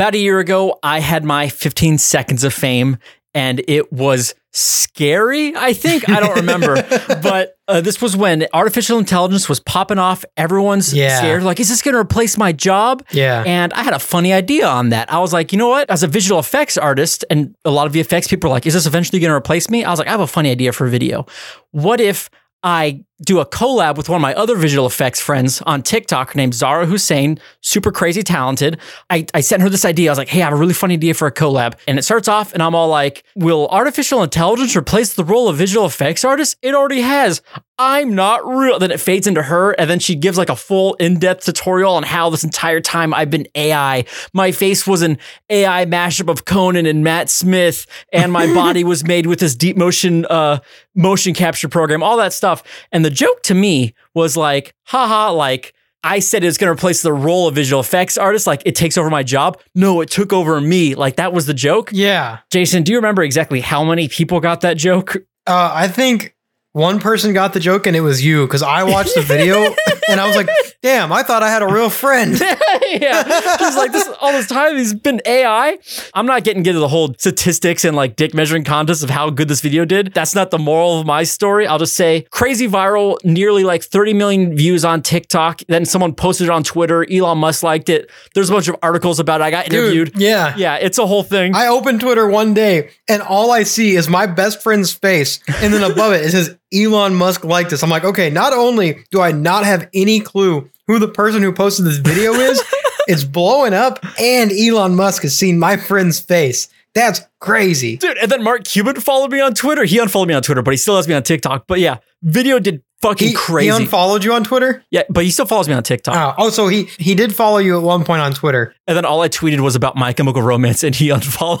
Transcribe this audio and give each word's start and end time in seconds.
About 0.00 0.14
a 0.14 0.18
year 0.18 0.38
ago, 0.38 0.78
I 0.82 0.98
had 0.98 1.26
my 1.26 1.50
15 1.50 1.98
seconds 1.98 2.42
of 2.42 2.54
fame 2.54 2.96
and 3.34 3.62
it 3.68 3.92
was 3.92 4.34
scary, 4.50 5.54
I 5.54 5.74
think. 5.74 6.08
I 6.08 6.20
don't 6.20 6.36
remember. 6.36 6.76
but 7.22 7.58
uh, 7.68 7.82
this 7.82 8.00
was 8.00 8.16
when 8.16 8.46
artificial 8.54 8.98
intelligence 8.98 9.46
was 9.46 9.60
popping 9.60 9.98
off. 9.98 10.24
Everyone's 10.38 10.94
Yeah. 10.94 11.18
scared. 11.18 11.42
Like, 11.42 11.60
is 11.60 11.68
this 11.68 11.82
going 11.82 11.92
to 11.92 12.00
replace 12.00 12.38
my 12.38 12.50
job? 12.50 13.04
Yeah. 13.12 13.44
And 13.46 13.74
I 13.74 13.82
had 13.82 13.92
a 13.92 13.98
funny 13.98 14.32
idea 14.32 14.66
on 14.66 14.88
that. 14.88 15.12
I 15.12 15.18
was 15.18 15.34
like, 15.34 15.52
you 15.52 15.58
know 15.58 15.68
what? 15.68 15.90
As 15.90 16.02
a 16.02 16.06
visual 16.06 16.40
effects 16.40 16.78
artist, 16.78 17.26
and 17.28 17.54
a 17.66 17.70
lot 17.70 17.86
of 17.86 17.92
VFX 17.92 18.26
people 18.26 18.48
are 18.48 18.54
like, 18.54 18.64
is 18.64 18.72
this 18.72 18.86
eventually 18.86 19.20
going 19.20 19.28
to 19.32 19.36
replace 19.36 19.68
me? 19.68 19.84
I 19.84 19.90
was 19.90 19.98
like, 19.98 20.08
I 20.08 20.12
have 20.12 20.20
a 20.20 20.26
funny 20.26 20.50
idea 20.50 20.72
for 20.72 20.86
a 20.86 20.90
video. 20.90 21.26
What 21.72 22.00
if 22.00 22.30
I 22.62 23.04
do 23.22 23.38
a 23.38 23.46
collab 23.46 23.96
with 23.96 24.08
one 24.08 24.16
of 24.16 24.22
my 24.22 24.34
other 24.34 24.56
visual 24.56 24.86
effects 24.86 25.20
friends 25.20 25.60
on 25.62 25.82
TikTok 25.82 26.34
named 26.34 26.54
Zara 26.54 26.86
Hussein, 26.86 27.38
super 27.60 27.92
crazy 27.92 28.22
talented. 28.22 28.78
I, 29.10 29.26
I 29.34 29.40
sent 29.40 29.62
her 29.62 29.68
this 29.68 29.84
idea. 29.84 30.10
I 30.10 30.12
was 30.12 30.18
like, 30.18 30.28
hey, 30.28 30.42
I 30.42 30.44
have 30.44 30.54
a 30.54 30.56
really 30.56 30.72
funny 30.72 30.94
idea 30.94 31.14
for 31.14 31.26
a 31.26 31.32
collab. 31.32 31.78
And 31.86 31.98
it 31.98 32.02
starts 32.02 32.28
off, 32.28 32.52
and 32.52 32.62
I'm 32.62 32.74
all 32.74 32.88
like, 32.88 33.24
will 33.34 33.68
artificial 33.68 34.22
intelligence 34.22 34.76
replace 34.76 35.14
the 35.14 35.24
role 35.24 35.48
of 35.48 35.56
visual 35.56 35.86
effects 35.86 36.24
artist? 36.24 36.56
It 36.62 36.74
already 36.74 37.02
has. 37.02 37.42
I'm 37.82 38.14
not 38.14 38.46
real. 38.46 38.78
Then 38.78 38.90
it 38.90 39.00
fades 39.00 39.26
into 39.26 39.42
her, 39.42 39.72
and 39.72 39.88
then 39.88 40.00
she 40.00 40.14
gives 40.14 40.36
like 40.36 40.50
a 40.50 40.56
full 40.56 40.94
in 40.94 41.18
depth 41.18 41.46
tutorial 41.46 41.94
on 41.94 42.02
how 42.02 42.28
this 42.28 42.44
entire 42.44 42.80
time 42.80 43.14
I've 43.14 43.30
been 43.30 43.48
AI. 43.54 44.04
My 44.34 44.52
face 44.52 44.86
was 44.86 45.00
an 45.00 45.16
AI 45.48 45.86
mashup 45.86 46.28
of 46.28 46.44
Conan 46.44 46.84
and 46.84 47.02
Matt 47.02 47.30
Smith, 47.30 47.86
and 48.12 48.32
my 48.32 48.52
body 48.54 48.84
was 48.84 49.02
made 49.02 49.24
with 49.24 49.40
this 49.40 49.54
deep 49.54 49.78
motion 49.78 50.26
uh, 50.26 50.58
motion 50.94 51.32
capture 51.32 51.68
program, 51.68 52.02
all 52.02 52.18
that 52.18 52.34
stuff. 52.34 52.62
And 52.92 53.02
the 53.02 53.09
joke 53.10 53.42
to 53.44 53.54
me 53.54 53.94
was 54.14 54.36
like, 54.36 54.74
haha, 54.84 55.30
like, 55.32 55.74
I 56.02 56.20
said 56.20 56.44
it's 56.44 56.56
going 56.56 56.74
to 56.74 56.78
replace 56.78 57.02
the 57.02 57.12
role 57.12 57.46
of 57.48 57.54
visual 57.54 57.80
effects 57.80 58.16
artist. 58.16 58.46
Like 58.46 58.62
it 58.64 58.74
takes 58.74 58.96
over 58.96 59.10
my 59.10 59.22
job. 59.22 59.60
No, 59.74 60.00
it 60.00 60.10
took 60.10 60.32
over 60.32 60.60
me. 60.60 60.94
Like 60.94 61.16
that 61.16 61.32
was 61.32 61.46
the 61.46 61.54
joke. 61.54 61.90
Yeah. 61.92 62.38
Jason, 62.50 62.82
do 62.82 62.92
you 62.92 62.98
remember 62.98 63.22
exactly 63.22 63.60
how 63.60 63.84
many 63.84 64.08
people 64.08 64.40
got 64.40 64.62
that 64.62 64.78
joke? 64.78 65.16
Uh, 65.46 65.70
I 65.74 65.88
think 65.88 66.34
one 66.72 67.00
person 67.00 67.32
got 67.32 67.52
the 67.52 67.60
joke 67.60 67.86
and 67.86 67.96
it 67.96 68.00
was 68.00 68.24
you 68.24 68.46
because 68.46 68.62
I 68.62 68.84
watched 68.84 69.14
the 69.16 69.22
video 69.22 69.74
and 70.08 70.20
I 70.20 70.26
was 70.26 70.36
like, 70.36 70.48
damn, 70.82 71.12
I 71.12 71.24
thought 71.24 71.42
I 71.42 71.50
had 71.50 71.62
a 71.62 71.66
real 71.66 71.90
friend. 71.90 72.38
yeah. 72.86 73.56
He's 73.58 73.76
like, 73.76 73.90
this 73.90 74.08
all 74.20 74.30
this 74.32 74.46
time 74.46 74.76
he's 74.76 74.94
been 74.94 75.20
AI. 75.26 75.78
I'm 76.14 76.26
not 76.26 76.44
getting 76.44 76.64
into 76.64 76.78
the 76.78 76.86
whole 76.86 77.12
statistics 77.18 77.84
and 77.84 77.96
like 77.96 78.14
dick 78.14 78.34
measuring 78.34 78.62
contest 78.62 79.02
of 79.02 79.10
how 79.10 79.30
good 79.30 79.48
this 79.48 79.60
video 79.60 79.84
did. 79.84 80.14
That's 80.14 80.34
not 80.34 80.52
the 80.52 80.58
moral 80.58 81.00
of 81.00 81.06
my 81.06 81.24
story. 81.24 81.66
I'll 81.66 81.78
just 81.78 81.96
say 81.96 82.26
crazy 82.30 82.68
viral, 82.68 83.18
nearly 83.24 83.64
like 83.64 83.82
30 83.82 84.14
million 84.14 84.56
views 84.56 84.84
on 84.84 85.02
TikTok. 85.02 85.62
Then 85.66 85.84
someone 85.84 86.14
posted 86.14 86.46
it 86.46 86.50
on 86.50 86.62
Twitter. 86.62 87.04
Elon 87.10 87.38
Musk 87.38 87.64
liked 87.64 87.88
it. 87.88 88.10
There's 88.34 88.48
a 88.48 88.52
bunch 88.52 88.68
of 88.68 88.76
articles 88.80 89.18
about 89.18 89.40
it. 89.40 89.44
I 89.44 89.50
got 89.50 89.66
interviewed. 89.66 90.12
Dude, 90.12 90.22
yeah. 90.22 90.54
Yeah, 90.56 90.76
it's 90.76 90.98
a 90.98 91.06
whole 91.06 91.24
thing. 91.24 91.56
I 91.56 91.66
opened 91.66 92.00
Twitter 92.00 92.28
one 92.28 92.54
day 92.54 92.90
and 93.08 93.22
all 93.22 93.50
I 93.50 93.64
see 93.64 93.96
is 93.96 94.08
my 94.08 94.26
best 94.26 94.62
friend's 94.62 94.92
face. 94.92 95.40
And 95.48 95.74
then 95.74 95.82
above 95.82 96.12
it, 96.12 96.24
it 96.24 96.30
says 96.30 96.56
Elon 96.74 97.14
Musk 97.14 97.44
liked 97.44 97.70
this. 97.70 97.82
I'm 97.82 97.90
like, 97.90 98.04
okay, 98.04 98.30
not 98.30 98.52
only 98.52 99.04
do 99.10 99.20
I 99.20 99.32
not 99.32 99.64
have 99.64 99.88
any 99.94 100.20
clue 100.20 100.68
who 100.86 100.98
the 100.98 101.08
person 101.08 101.42
who 101.42 101.52
posted 101.52 101.86
this 101.86 101.96
video 101.98 102.32
is, 102.34 102.62
it's 103.08 103.24
blowing 103.24 103.74
up 103.74 104.04
and 104.20 104.52
Elon 104.52 104.94
Musk 104.96 105.22
has 105.22 105.36
seen 105.36 105.58
my 105.58 105.76
friend's 105.76 106.20
face. 106.20 106.68
That's 106.94 107.20
crazy. 107.40 107.96
Dude, 107.96 108.18
and 108.18 108.30
then 108.30 108.42
Mark 108.42 108.64
Cuban 108.64 108.96
followed 109.00 109.30
me 109.30 109.40
on 109.40 109.54
Twitter. 109.54 109.84
He 109.84 109.98
unfollowed 109.98 110.26
me 110.28 110.34
on 110.34 110.42
Twitter, 110.42 110.62
but 110.62 110.72
he 110.72 110.76
still 110.76 110.96
has 110.96 111.06
me 111.06 111.14
on 111.14 111.22
TikTok. 111.22 111.64
But 111.68 111.78
yeah, 111.78 111.98
video 112.22 112.58
did 112.58 112.82
fucking 113.00 113.28
He, 113.28 113.30
he 113.32 113.36
crazy. 113.36 113.70
unfollowed 113.70 114.24
you 114.24 114.32
on 114.32 114.42
Twitter? 114.42 114.84
yeah, 114.90 115.04
but 115.08 115.22
he 115.24 115.30
still 115.30 115.46
follows 115.46 115.68
me 115.68 115.74
on 115.74 115.84
TikTok. 115.84 116.16
Oh, 116.16 116.46
oh, 116.46 116.50
so 116.50 116.66
he 116.66 116.84
he 116.98 117.14
did 117.14 117.32
follow 117.32 117.58
you 117.58 117.76
at 117.76 117.82
one 117.84 118.02
point 118.04 118.22
on 118.22 118.32
Twitter. 118.32 118.74
And 118.88 118.96
then 118.96 119.04
all 119.04 119.20
I 119.20 119.28
tweeted 119.28 119.60
was 119.60 119.76
about 119.76 119.94
My 119.96 120.12
Chemical 120.12 120.42
Romance, 120.42 120.82
and 120.82 120.92
he 120.94 121.10
unfollowed. 121.14 121.60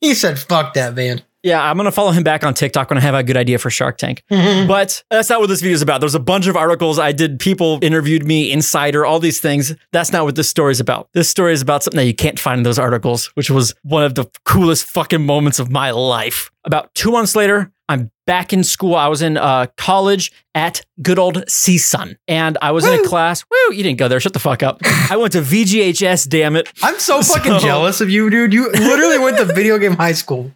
He 0.00 0.14
said, 0.14 0.38
fuck 0.38 0.72
that, 0.74 0.94
man. 0.94 1.20
Yeah, 1.42 1.62
I'm 1.62 1.76
gonna 1.76 1.92
follow 1.92 2.10
him 2.10 2.22
back 2.22 2.44
on 2.44 2.54
TikTok 2.54 2.90
when 2.90 2.98
I 2.98 3.00
have 3.00 3.14
a 3.14 3.22
good 3.22 3.36
idea 3.36 3.58
for 3.58 3.70
Shark 3.70 3.98
Tank. 3.98 4.22
But 4.28 5.02
that's 5.10 5.28
not 5.30 5.40
what 5.40 5.48
this 5.48 5.60
video 5.60 5.74
is 5.74 5.82
about. 5.82 6.00
There's 6.00 6.14
a 6.14 6.20
bunch 6.20 6.46
of 6.46 6.56
articles 6.56 6.98
I 6.98 7.12
did. 7.12 7.38
People 7.38 7.78
interviewed 7.82 8.26
me, 8.26 8.50
Insider, 8.52 9.04
all 9.06 9.20
these 9.20 9.40
things. 9.40 9.74
That's 9.92 10.12
not 10.12 10.24
what 10.24 10.34
this 10.36 10.48
story 10.48 10.72
is 10.72 10.80
about. 10.80 11.08
This 11.14 11.28
story 11.30 11.52
is 11.52 11.62
about 11.62 11.82
something 11.82 11.98
that 11.98 12.06
you 12.06 12.14
can't 12.14 12.38
find 12.38 12.58
in 12.58 12.62
those 12.64 12.78
articles, 12.78 13.26
which 13.34 13.50
was 13.50 13.74
one 13.82 14.04
of 14.04 14.14
the 14.14 14.26
coolest 14.44 14.86
fucking 14.86 15.24
moments 15.24 15.58
of 15.58 15.70
my 15.70 15.90
life. 15.90 16.50
About 16.64 16.92
two 16.94 17.10
months 17.12 17.34
later, 17.36 17.72
I'm 17.88 18.10
back 18.26 18.52
in 18.52 18.62
school. 18.64 18.94
I 18.94 19.06
was 19.08 19.22
in 19.22 19.38
uh, 19.38 19.66
college 19.78 20.30
at 20.54 20.84
good 21.00 21.18
old 21.18 21.36
CSUN, 21.46 22.16
and 22.26 22.58
I 22.60 22.72
was 22.72 22.84
in 22.84 22.92
a 23.00 23.02
class. 23.04 23.44
Woo! 23.50 23.74
You 23.74 23.82
didn't 23.82 23.98
go 23.98 24.08
there. 24.08 24.20
Shut 24.20 24.34
the 24.34 24.38
fuck 24.38 24.62
up. 24.62 24.80
I 25.10 25.16
went 25.16 25.32
to 25.32 25.40
VGHS. 25.40 26.28
Damn 26.28 26.56
it. 26.56 26.70
I'm 26.82 26.98
so 26.98 27.22
fucking 27.22 27.52
So- 27.58 27.58
jealous 27.60 28.00
of 28.02 28.10
you, 28.10 28.28
dude. 28.28 28.52
You 28.52 28.70
literally 28.72 29.18
went 29.18 29.38
to 29.38 29.46
video 29.46 29.78
game 29.78 29.92
high 29.92 30.12
school. 30.12 30.52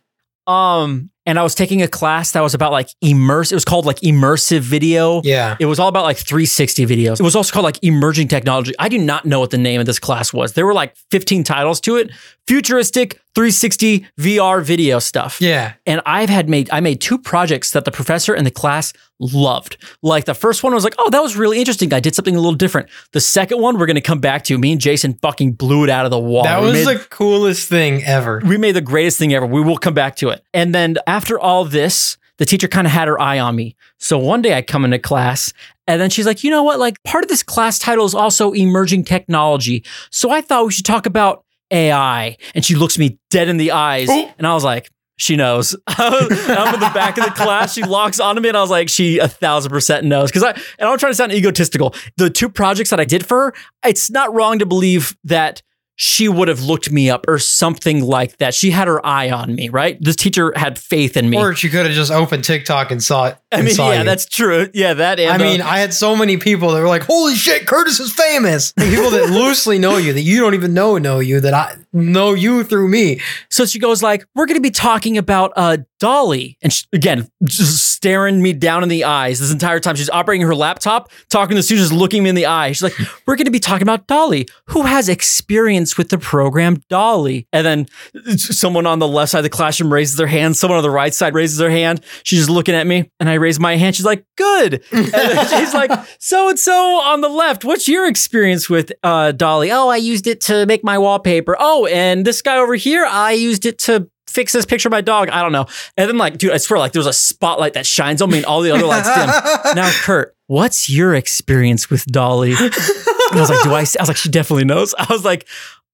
Um, 0.47 1.10
and 1.25 1.38
I 1.38 1.42
was 1.44 1.54
taking 1.54 1.82
a 1.82 1.88
class 1.88 2.32
that 2.32 2.41
was 2.41 2.53
about 2.53 2.72
like 2.72 2.88
immerse. 3.00 3.53
It 3.53 3.54
was 3.54 3.64
called 3.64 3.86
like 3.86 4.00
immersive 4.00 4.60
video. 4.60 5.22
Yeah. 5.22 5.56
It 5.60 5.66
was 5.66 5.78
all 5.78 5.86
about 5.88 6.03
like 6.03 6.16
360 6.16 6.84
videos. 6.84 7.20
It 7.20 7.22
was 7.22 7.36
also 7.36 7.53
called 7.53 7.64
like 7.64 7.78
emerging 7.82 8.26
technology. 8.28 8.72
I 8.78 8.88
do 8.88 8.98
not 8.98 9.25
know 9.25 9.38
what 9.38 9.50
the 9.50 9.58
name 9.58 9.78
of 9.78 9.86
this 9.86 10.00
class 10.00 10.32
was. 10.32 10.54
There 10.54 10.66
were 10.66 10.75
like 10.75 10.97
15 11.12 11.44
titles 11.44 11.80
to 11.82 11.97
it. 11.97 12.10
Futuristic 12.47 13.20
360 13.34 14.06
VR 14.20 14.62
video 14.62 14.98
stuff. 14.98 15.41
Yeah. 15.41 15.75
And 15.86 16.00
I've 16.04 16.28
had 16.28 16.48
made 16.48 16.69
I 16.70 16.80
made 16.80 17.00
two 17.00 17.16
projects 17.19 17.70
that 17.70 17.84
the 17.84 17.91
professor 17.91 18.34
and 18.34 18.44
the 18.47 18.50
class 18.50 18.92
loved. 19.20 19.76
Like 20.03 20.25
the 20.25 20.34
first 20.34 20.62
one 20.62 20.75
was 20.75 20.84
like, 20.84 20.94
oh, 20.98 21.08
that 21.10 21.22
was 21.22 21.36
really 21.36 21.58
interesting. 21.58 21.92
I 21.94 22.00
did 22.00 22.14
something 22.14 22.34
a 22.36 22.41
little 22.41 22.54
different. 22.56 22.88
The 23.12 23.20
second 23.20 23.60
one 23.60 23.78
we're 23.78 23.86
gonna 23.86 24.00
come 24.00 24.20
back 24.20 24.44
to. 24.44 24.58
Me 24.58 24.72
and 24.72 24.80
Jason 24.80 25.14
fucking 25.22 25.53
blew 25.53 25.84
it 25.84 25.91
out 25.91 26.04
of 26.04 26.10
the 26.10 26.19
water. 26.19 26.48
That 26.48 26.60
was 26.60 26.72
made- 26.84 26.86
the 26.98 27.04
coolest 27.10 27.69
thing 27.69 28.03
ever. 28.04 28.42
we 28.44 28.59
made 28.59 28.72
the 28.72 28.80
greatest 28.80 29.19
thing 29.19 29.32
ever. 29.32 29.47
We 29.47 29.60
will 29.62 29.78
come 29.78 29.94
back 29.94 30.16
to 30.16 30.28
it. 30.30 30.42
And 30.53 30.74
then 30.74 30.97
after 31.06 31.38
all 31.38 31.64
this, 31.64 32.16
the 32.38 32.44
teacher 32.44 32.66
kind 32.69 32.86
of 32.86 32.92
had 32.92 33.09
her 33.09 33.20
eye 33.20 33.38
on 33.38 33.54
me. 33.54 33.76
So 33.98 34.19
one 34.19 34.42
day 34.42 34.54
I 34.56 34.62
come 34.62 34.84
into 34.84 34.98
class 34.98 35.53
and 35.86 36.00
then 36.00 36.10
she's 36.10 36.26
like, 36.26 36.42
you 36.42 36.50
know 36.50 36.64
what? 36.64 36.80
Like 36.80 37.03
part 37.04 37.22
of 37.24 37.28
this 37.30 37.42
class 37.42 37.78
title 37.78 38.04
is 38.04 38.14
also 38.14 38.53
emerging 38.53 39.04
technology. 39.04 39.84
So 40.10 40.30
I 40.30 40.41
thought 40.41 40.66
we 40.66 40.72
should 40.72 40.84
talk 40.84 41.06
about 41.06 41.44
AI. 41.72 42.37
And 42.55 42.65
she 42.65 42.75
looks 42.75 42.99
me 42.99 43.19
dead 43.31 43.49
in 43.49 43.56
the 43.56 43.72
eyes. 43.72 44.09
And 44.38 44.47
I 44.47 44.55
was 44.55 44.65
like, 44.65 44.91
she 45.16 45.37
knows. 45.37 45.77
I'm 45.87 46.75
in 46.75 46.81
the 46.81 46.91
back 46.94 47.16
of 47.19 47.25
the 47.25 47.31
class. 47.31 47.75
She 47.75 47.83
locks 47.83 48.19
onto 48.19 48.41
me, 48.41 48.49
and 48.49 48.56
I 48.56 48.60
was 48.60 48.71
like, 48.71 48.88
she 48.88 49.19
a 49.19 49.28
thousand 49.28 49.71
percent 49.71 50.05
knows. 50.05 50.31
Because 50.31 50.43
I 50.43 50.50
and 50.78 50.88
I'm 50.88 50.99
trying 50.99 51.12
to 51.12 51.16
sound 51.16 51.33
egotistical. 51.33 51.94
The 52.16 52.28
two 52.28 52.49
projects 52.49 52.91
that 52.91 52.99
I 52.99 53.05
did 53.05 53.25
for 53.25 53.47
her, 53.47 53.55
it's 53.84 54.10
not 54.10 54.34
wrong 54.34 54.59
to 54.59 54.66
believe 54.66 55.16
that 55.25 55.62
she 56.02 56.28
would 56.28 56.48
have 56.48 56.60
looked 56.60 56.90
me 56.90 57.08
up 57.08 57.26
or 57.28 57.38
something 57.38 58.02
like 58.02 58.38
that. 58.38 58.54
She 58.54 58.72
had 58.72 58.88
her 58.88 59.04
eye 59.06 59.30
on 59.30 59.54
me, 59.54 59.68
right? 59.68 59.96
This 60.00 60.16
teacher 60.16 60.52
had 60.56 60.76
faith 60.76 61.16
in 61.16 61.30
me. 61.30 61.36
Or 61.36 61.54
she 61.54 61.68
could 61.68 61.86
have 61.86 61.94
just 61.94 62.10
opened 62.10 62.42
TikTok 62.42 62.90
and 62.90 63.00
saw 63.00 63.26
it. 63.26 63.38
I 63.52 63.62
mean, 63.62 63.74
saw 63.74 63.92
yeah, 63.92 63.98
you. 63.98 64.04
that's 64.04 64.26
true. 64.26 64.68
Yeah, 64.74 64.94
that. 64.94 65.20
I 65.20 65.38
mean, 65.38 65.60
uh, 65.60 65.66
I 65.66 65.78
had 65.78 65.94
so 65.94 66.16
many 66.16 66.38
people 66.38 66.72
that 66.72 66.80
were 66.80 66.88
like, 66.88 67.02
"Holy 67.02 67.36
shit, 67.36 67.68
Curtis 67.68 68.00
is 68.00 68.12
famous!" 68.12 68.72
People 68.72 69.10
that 69.10 69.30
loosely 69.30 69.78
know 69.78 69.96
you, 69.98 70.12
that 70.12 70.22
you 70.22 70.41
don't 70.41 70.54
even 70.54 70.74
know 70.74 70.98
know 70.98 71.20
you, 71.20 71.38
that 71.38 71.54
I 71.54 71.76
know 71.92 72.32
you 72.34 72.64
through 72.64 72.88
me. 72.88 73.20
so 73.48 73.64
she 73.64 73.78
goes 73.78 74.02
like, 74.02 74.24
"We're 74.34 74.46
going 74.46 74.56
to 74.56 74.62
be 74.62 74.70
talking 74.70 75.18
about 75.18 75.52
uh 75.54 75.76
DALL-E," 76.00 76.56
and 76.62 76.72
she, 76.72 76.86
again, 76.92 77.28
just 77.44 77.92
staring 77.92 78.42
me 78.42 78.54
down 78.54 78.82
in 78.82 78.88
the 78.88 79.04
eyes 79.04 79.38
this 79.38 79.52
entire 79.52 79.78
time. 79.78 79.94
She's 79.94 80.10
operating 80.10 80.46
her 80.46 80.54
laptop, 80.54 81.12
talking 81.28 81.50
to 81.50 81.56
the 81.56 81.62
students, 81.62 81.92
looking 81.92 82.24
me 82.24 82.30
in 82.30 82.34
the 82.34 82.46
eye. 82.46 82.72
She's 82.72 82.82
like, 82.82 82.98
"We're 83.27 83.36
going 83.36 83.44
to 83.44 83.53
be 83.53 83.60
talking 83.60 83.82
about 83.82 84.09
DALL-E, 84.09 84.47
who 84.68 84.82
has 84.82 85.09
experience 85.09 85.91
with 85.97 86.09
the 86.09 86.18
program 86.18 86.80
DALL-E." 86.89 87.47
And 87.53 87.66
then 87.66 88.36
someone 88.39 88.86
on 88.86 88.98
the 88.98 89.09
left 89.09 89.33
side 89.33 89.39
of 89.39 89.44
the 89.44 89.50
classroom 89.50 89.92
raises 89.92 90.16
their 90.16 90.27
hand. 90.27 90.56
Someone 90.56 90.78
on 90.78 90.83
the 90.83 90.91
right 90.91 91.15
side 91.15 91.34
raises 91.34 91.59
their 91.59 91.71
hand. 91.71 92.04
She's 92.24 92.41
just 92.41 92.50
looking 92.50 92.74
at 92.74 92.86
me, 92.86 93.10
and 93.21 93.28
I 93.28 93.34
raise 93.34 93.59
my 93.60 93.77
hand. 93.77 93.97
She's 93.97 94.06
like, 94.06 94.24
"Good." 94.36 94.83
And 94.92 95.48
she's 95.48 95.74
like, 95.74 95.91
"So 96.18 96.48
and 96.48 96.59
so 96.59 96.72
on 97.00 97.21
the 97.21 97.28
left. 97.28 97.65
What's 97.65 97.89
your 97.89 98.06
experience 98.06 98.68
with 98.71 98.92
uh, 99.03 99.33
DALL-E?" 99.33 99.71
Oh, 99.72 99.89
I 99.89 99.97
used 99.97 100.27
it 100.27 100.41
to 100.42 100.66
make 100.66 100.83
my 100.84 100.98
wallpaper. 100.98 101.56
Oh, 101.59 101.86
and 101.86 102.24
this 102.24 102.42
guy 102.42 102.56
over 102.56 102.74
here, 102.74 103.04
I 103.04 103.33
used 103.33 103.66
it 103.66 103.78
to 103.80 104.09
fix 104.33 104.53
this 104.53 104.65
picture 104.65 104.89
of 104.89 104.92
my 104.92 105.00
dog. 105.00 105.28
I 105.28 105.42
don't 105.42 105.53
know. 105.53 105.66
And 105.97 106.09
then 106.09 106.16
like, 106.16 106.39
dude, 106.39 106.53
I 106.53 106.56
swear, 106.56 106.78
like, 106.78 106.92
there's 106.92 107.06
a 107.06 107.12
spotlight 107.12 107.74
that 107.74 107.86
shines 107.86 108.22
on 108.22 108.30
me, 108.30 108.39
and 108.39 108.47
all 108.47 108.62
the 108.62 108.71
other 108.71 108.86
lights 108.86 109.09
dim. 109.15 109.28
Now, 109.77 109.91
Curt, 110.03 110.34
what's 110.47 110.89
your 110.91 111.15
experience 111.15 111.91
with 111.91 112.04
DALL-E? 112.06 112.54
And 112.59 112.72
I 112.74 113.41
was 113.41 113.50
like, 113.50 113.62
do 113.62 113.72
I? 113.72 113.78
I 113.78 113.80
was 113.80 114.09
like, 114.09 114.16
she 114.16 114.28
definitely 114.28 114.65
knows. 114.65 114.94
I 114.98 115.06
was 115.10 115.24
like, 115.24 115.47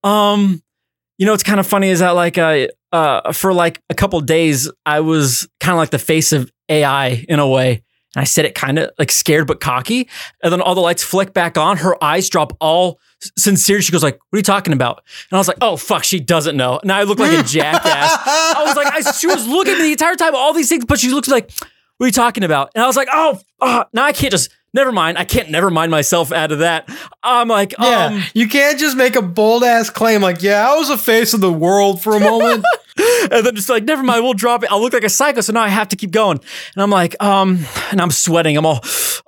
um, 0.05 0.63
you 1.19 1.27
know, 1.27 1.33
what's 1.33 1.43
kind 1.43 1.61
of 1.61 1.67
funny 1.67 1.89
is 1.89 1.99
that 2.01 2.11
like, 2.11 2.39
uh, 2.39 2.69
uh, 2.93 3.33
for 3.33 3.53
like 3.53 3.83
a 3.91 3.95
couple 3.95 4.21
days, 4.21 4.71
I 4.87 5.01
was 5.01 5.49
kind 5.61 5.73
of 5.73 5.79
like 5.79 5.91
the 5.91 5.99
face 5.99 6.33
of 6.33 6.51
AI 6.69 7.25
in 7.29 7.39
a 7.39 7.49
way. 7.49 7.83
And 8.15 8.23
I 8.23 8.25
said 8.25 8.47
it 8.47 8.55
kind 8.55 8.79
of 8.79 8.91
like 8.99 9.11
scared 9.11 9.47
but 9.47 9.61
cocky. 9.61 10.09
And 10.43 10.53
then 10.53 10.61
all 10.63 10.75
the 10.75 10.81
lights 10.81 11.03
flick 11.03 11.35
back 11.35 11.59
on. 11.59 11.77
Her 11.77 12.03
eyes 12.03 12.29
drop 12.31 12.57
all 12.61 12.99
sincere. 13.37 13.83
She 13.83 13.93
goes 13.93 14.03
like, 14.03 14.15
"What 14.31 14.37
are 14.37 14.39
you 14.39 14.43
talking 14.43 14.73
about?" 14.73 15.03
And 15.31 15.37
I 15.37 15.39
was 15.39 15.47
like, 15.47 15.59
"Oh 15.61 15.77
fuck, 15.77 16.05
she 16.05 16.19
doesn't 16.19 16.57
know." 16.57 16.81
Now 16.85 16.97
I 16.97 17.03
look 17.03 17.19
like 17.19 17.39
a 17.39 17.43
jackass. 17.43 18.17
I 18.27 18.65
was 18.65 18.77
like, 18.77 18.87
I, 18.87 19.11
she 19.13 19.27
was 19.27 19.47
looking 19.47 19.75
at 19.75 19.79
me 19.79 19.85
the 19.85 19.93
entire 19.93 20.15
time, 20.15 20.35
all 20.35 20.55
these 20.55 20.71
things, 20.71 20.87
but 20.87 20.99
she 20.99 21.11
looks 21.11 21.29
like, 21.29 21.51
What 21.99 22.05
are 22.05 22.09
you 22.09 22.13
talking 22.13 22.45
about? 22.45 22.71
And 22.75 22.83
I 22.83 22.87
was 22.87 22.97
like, 22.97 23.09
oh, 23.13 23.41
now 23.93 24.05
I 24.05 24.13
can't 24.13 24.31
just, 24.31 24.51
never 24.75 24.93
mind. 24.93 25.19
I 25.19 25.25
can't 25.25 25.51
never 25.51 25.71
mind 25.71 25.91
myself 25.91 26.33
out 26.33 26.53
of 26.53 26.61
that. 26.61 26.89
I'm 27.23 27.49
like, 27.49 27.75
Yeah, 27.79 28.07
um, 28.07 28.23
you 28.35 28.49
can't 28.49 28.79
just 28.79 28.97
make 28.97 29.17
a 29.17 29.23
bold 29.23 29.65
ass 29.65 29.91
claim 29.91 30.23
like, 30.23 30.43
"Yeah, 30.43 30.71
I 30.71 30.77
was 30.77 30.89
the 30.89 30.99
face 30.99 31.35
of 31.35 31.41
the 31.41 31.53
world 31.53 32.03
for 32.03 32.17
a 32.17 32.21
moment." 32.21 32.65
and 33.31 33.45
then 33.45 33.55
just 33.55 33.69
like, 33.69 33.85
never 33.85 34.03
mind, 34.03 34.25
we'll 34.25 34.35
drop 34.35 34.63
it. 34.63 34.71
I'll 34.71 34.81
look 34.81 34.93
like 34.93 35.05
a 35.05 35.09
psycho, 35.09 35.41
so 35.41 35.53
now 35.53 35.63
I 35.63 35.69
have 35.69 35.89
to 35.89 35.97
keep 35.97 36.11
going. 36.11 36.41
And 36.75 36.83
I'm 36.83 36.91
like, 36.91 37.21
um, 37.23 37.65
and 37.91 38.01
I'm 38.01 38.11
sweating. 38.11 38.57
I'm 38.57 38.67
all, 38.67 38.81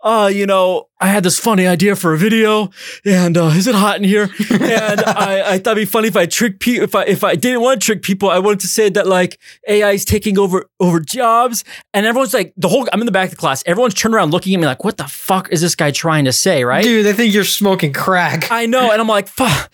uh, 0.02 0.30
you 0.32 0.46
know, 0.46 0.88
I 1.00 1.06
had 1.06 1.22
this 1.22 1.38
funny 1.38 1.66
idea 1.66 1.96
for 1.96 2.12
a 2.12 2.18
video, 2.18 2.70
and 3.04 3.36
uh, 3.36 3.46
is 3.46 3.66
it 3.66 3.74
hot 3.74 3.96
in 3.96 4.04
here? 4.04 4.28
And 4.50 5.00
I, 5.06 5.54
I 5.54 5.58
thought 5.58 5.72
it'd 5.72 5.82
be 5.82 5.84
funny 5.86 6.08
if 6.08 6.16
I 6.16 6.26
trick 6.26 6.60
people. 6.60 6.84
If 6.84 6.94
I 6.94 7.04
if 7.04 7.24
I 7.24 7.36
didn't 7.36 7.62
want 7.62 7.80
to 7.80 7.86
trick 7.86 8.02
people, 8.02 8.28
I 8.28 8.38
wanted 8.38 8.60
to 8.60 8.66
say 8.66 8.90
that 8.90 9.06
like 9.06 9.38
AI 9.66 9.92
is 9.92 10.04
taking 10.04 10.38
over 10.38 10.66
over 10.78 11.00
jobs, 11.00 11.64
and 11.94 12.04
everyone's 12.04 12.34
like, 12.34 12.52
the 12.56 12.68
whole. 12.68 12.86
I'm 12.92 13.00
in 13.00 13.06
the 13.06 13.12
back 13.12 13.26
of 13.26 13.30
the 13.30 13.36
class. 13.36 13.62
Everyone's 13.66 13.94
turned 13.94 14.14
around 14.14 14.30
looking 14.30 14.54
at 14.54 14.60
me 14.60 14.66
like, 14.66 14.84
what 14.84 14.98
the 14.98 15.08
fuck 15.08 15.50
is 15.50 15.62
this 15.62 15.74
guy 15.74 15.90
trying 15.90 16.26
to 16.26 16.32
say? 16.32 16.64
Right? 16.64 16.84
Dude, 16.84 17.06
they 17.06 17.14
think 17.14 17.32
you're 17.32 17.44
smoking 17.44 17.92
crack. 17.94 18.50
I 18.50 18.66
know, 18.66 18.90
and 18.90 19.00
I'm 19.00 19.08
like, 19.08 19.28
fuck. 19.28 19.70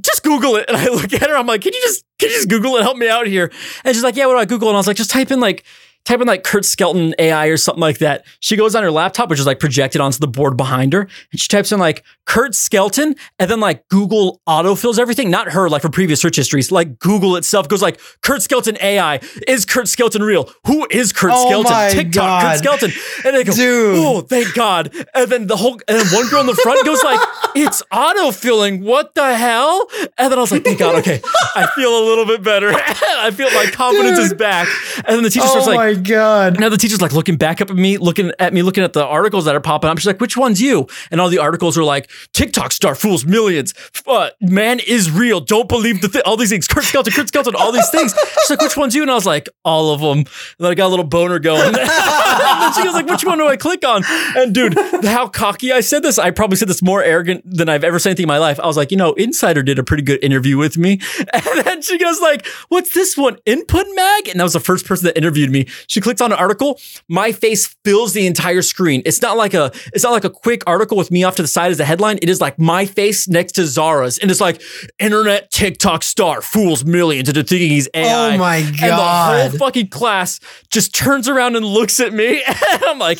Just 0.00 0.22
Google 0.22 0.56
it, 0.56 0.64
and 0.68 0.76
I 0.76 0.86
look 0.88 1.12
at 1.12 1.28
her. 1.28 1.36
I'm 1.36 1.46
like, 1.46 1.62
"Can 1.62 1.72
you 1.74 1.80
just, 1.82 2.04
can 2.18 2.30
you 2.30 2.36
just 2.36 2.48
Google 2.48 2.76
it? 2.76 2.82
Help 2.82 2.96
me 2.96 3.08
out 3.08 3.26
here." 3.26 3.52
And 3.84 3.94
she's 3.94 4.02
like, 4.02 4.16
"Yeah, 4.16 4.26
what 4.26 4.34
do 4.34 4.38
I 4.38 4.44
Google?" 4.44 4.68
And 4.68 4.76
I 4.76 4.78
was 4.78 4.86
like, 4.86 4.96
"Just 4.96 5.10
type 5.10 5.30
in 5.30 5.40
like, 5.40 5.64
type 6.04 6.20
in 6.20 6.26
like 6.26 6.42
Curt 6.44 6.64
Skelton 6.64 7.14
AI 7.18 7.46
or 7.46 7.56
something 7.56 7.80
like 7.80 7.98
that." 7.98 8.24
She 8.40 8.56
goes 8.56 8.74
on 8.74 8.82
her 8.82 8.90
laptop, 8.90 9.30
which 9.30 9.40
is 9.40 9.46
like 9.46 9.58
projected 9.58 10.00
onto 10.00 10.18
the 10.18 10.28
board 10.28 10.56
behind 10.56 10.92
her, 10.92 11.02
and 11.02 11.40
she 11.40 11.48
types 11.48 11.72
in 11.72 11.78
like 11.78 12.04
Curt 12.26 12.54
Skelton, 12.54 13.14
and 13.38 13.50
then 13.50 13.60
like 13.60 13.86
Google 13.88 14.40
autofills 14.48 14.98
everything. 14.98 15.30
Not 15.30 15.52
her, 15.52 15.68
like 15.68 15.82
for 15.82 15.88
previous 15.90 16.20
search 16.20 16.36
histories. 16.36 16.70
Like 16.72 16.98
Google 16.98 17.36
itself 17.36 17.68
goes 17.68 17.82
like 17.82 18.00
Curt 18.22 18.42
Skelton 18.42 18.76
AI. 18.80 19.20
Is 19.46 19.64
Curt 19.64 19.88
Skelton 19.88 20.22
real? 20.22 20.50
Who 20.66 20.86
is 20.90 21.12
Curt 21.12 21.32
Oh 21.34 21.46
Skelton? 21.46 21.90
TikTok 21.90 22.14
God. 22.14 22.42
Curt 22.42 22.58
Skelton. 22.58 22.92
And 23.24 23.36
they 23.36 23.44
go, 23.44 23.52
Dude. 23.54 23.98
"Oh, 23.98 24.20
thank 24.20 24.54
God!" 24.54 24.94
And 25.14 25.30
then 25.30 25.46
the 25.46 25.56
whole, 25.56 25.80
and 25.88 25.98
then 25.98 26.06
one 26.06 26.28
girl 26.28 26.40
in 26.40 26.46
the 26.46 26.54
front 26.54 26.84
goes 26.84 27.02
like, 27.02 27.20
"It's 27.54 27.82
autofilling. 27.92 28.82
What 28.82 29.14
the 29.14 29.34
hell?" 29.36 29.88
And 30.18 30.30
then 30.30 30.38
I 30.38 30.40
was 30.40 30.52
like, 30.52 30.64
"Thank 30.64 30.78
God." 30.78 30.96
Okay, 30.96 31.20
I 31.54 31.66
feel 31.74 31.90
a 31.90 32.04
little 32.04 32.26
bit 32.26 32.42
better. 32.42 32.72
I 32.74 33.30
feel 33.30 33.50
my 33.50 33.66
confidence 33.72 34.18
is 34.18 34.34
back. 34.34 34.68
And 34.96 35.16
then 35.16 35.22
the 35.22 35.30
teacher 35.30 35.46
oh 35.46 35.50
starts 35.50 35.66
like, 35.66 35.91
oh 35.91 35.91
my 35.94 36.00
god. 36.00 36.60
now 36.60 36.68
the 36.68 36.76
teacher's 36.76 37.00
like 37.00 37.12
looking 37.12 37.36
back 37.36 37.60
up 37.60 37.70
at 37.70 37.76
me, 37.76 37.98
looking 37.98 38.32
at 38.38 38.52
me, 38.52 38.62
looking 38.62 38.84
at 38.84 38.92
the 38.92 39.04
articles 39.04 39.44
that 39.44 39.54
are 39.54 39.60
popping 39.60 39.90
up. 39.90 39.98
She's 39.98 40.06
like, 40.06 40.20
"Which 40.20 40.36
one's 40.36 40.60
you?" 40.60 40.86
And 41.10 41.20
all 41.20 41.28
the 41.28 41.38
articles 41.38 41.76
are 41.78 41.84
like, 41.84 42.10
"TikTok 42.32 42.72
star 42.72 42.94
fools 42.94 43.24
millions. 43.24 43.74
Uh, 44.06 44.30
man 44.40 44.80
is 44.80 45.10
real. 45.10 45.40
Don't 45.40 45.68
believe 45.68 46.00
the 46.00 46.22
all 46.26 46.36
these 46.36 46.50
things. 46.50 46.68
Curt 46.68 46.84
Skelton, 46.84 47.12
Curt 47.12 47.28
Skelton, 47.28 47.54
all 47.56 47.72
these 47.72 47.90
things." 47.90 48.14
She's 48.42 48.50
like, 48.50 48.60
"Which 48.60 48.76
one's 48.76 48.94
you?" 48.94 49.02
And 49.02 49.10
I 49.10 49.14
was 49.14 49.26
like, 49.26 49.48
"All 49.64 49.92
of 49.92 50.00
them." 50.00 50.18
And 50.18 50.26
then 50.58 50.70
I 50.70 50.74
got 50.74 50.86
a 50.86 50.88
little 50.88 51.04
boner 51.04 51.38
going. 51.38 51.74
and 52.62 52.74
then 52.74 52.74
she 52.74 52.84
goes 52.84 52.94
like, 52.94 53.06
"Which 53.06 53.24
one 53.24 53.38
do 53.38 53.46
I 53.46 53.56
click 53.56 53.86
on?" 53.86 54.02
And 54.36 54.54
dude, 54.54 54.74
how 55.04 55.28
cocky 55.28 55.72
I 55.72 55.80
said 55.80 56.02
this. 56.02 56.18
I 56.18 56.30
probably 56.30 56.56
said 56.56 56.68
this 56.68 56.82
more 56.82 57.02
arrogant 57.02 57.42
than 57.44 57.68
I've 57.68 57.84
ever 57.84 57.98
said 57.98 58.10
anything 58.10 58.24
in 58.24 58.28
my 58.28 58.38
life. 58.38 58.58
I 58.60 58.66
was 58.66 58.76
like, 58.76 58.90
you 58.90 58.96
know, 58.96 59.12
Insider 59.14 59.62
did 59.62 59.78
a 59.78 59.84
pretty 59.84 60.02
good 60.02 60.22
interview 60.22 60.56
with 60.56 60.76
me. 60.78 61.00
And 61.34 61.66
then 61.66 61.82
she 61.82 61.98
goes 61.98 62.20
like, 62.20 62.46
"What's 62.68 62.94
this 62.94 63.16
one? 63.16 63.36
Input 63.46 63.86
Mag?" 63.94 64.28
And 64.28 64.38
that 64.38 64.44
was 64.44 64.52
the 64.52 64.60
first 64.60 64.86
person 64.86 65.06
that 65.06 65.16
interviewed 65.16 65.50
me. 65.50 65.66
She 65.86 66.00
clicks 66.00 66.20
on 66.20 66.32
an 66.32 66.38
article. 66.38 66.78
My 67.08 67.32
face 67.32 67.74
fills 67.84 68.12
the 68.12 68.26
entire 68.26 68.62
screen. 68.62 69.02
It's 69.04 69.20
not 69.22 69.36
like 69.36 69.54
a 69.54 69.72
it's 69.92 70.04
not 70.04 70.12
like 70.12 70.24
a 70.24 70.30
quick 70.30 70.62
article 70.66 70.96
with 70.96 71.10
me 71.10 71.24
off 71.24 71.36
to 71.36 71.42
the 71.42 71.48
side 71.48 71.70
as 71.72 71.80
a 71.80 71.84
headline. 71.84 72.18
It 72.22 72.28
is 72.28 72.40
like 72.40 72.58
my 72.58 72.86
face 72.86 73.28
next 73.28 73.52
to 73.52 73.66
Zara's, 73.66 74.18
and 74.18 74.30
it's 74.30 74.40
like 74.40 74.62
internet 74.98 75.50
TikTok 75.50 76.02
star 76.02 76.40
fools 76.42 76.84
millions 76.84 77.28
into 77.28 77.42
thinking 77.42 77.70
he's 77.70 77.88
AI. 77.94 78.34
Oh 78.34 78.38
my 78.38 78.60
God. 78.62 78.72
And 78.72 78.80
the 78.80 79.48
whole 79.58 79.58
fucking 79.68 79.88
class 79.88 80.40
just 80.70 80.94
turns 80.94 81.28
around 81.28 81.56
and 81.56 81.64
looks 81.64 82.00
at 82.00 82.12
me, 82.12 82.42
I'm 82.86 82.98
like, 82.98 83.18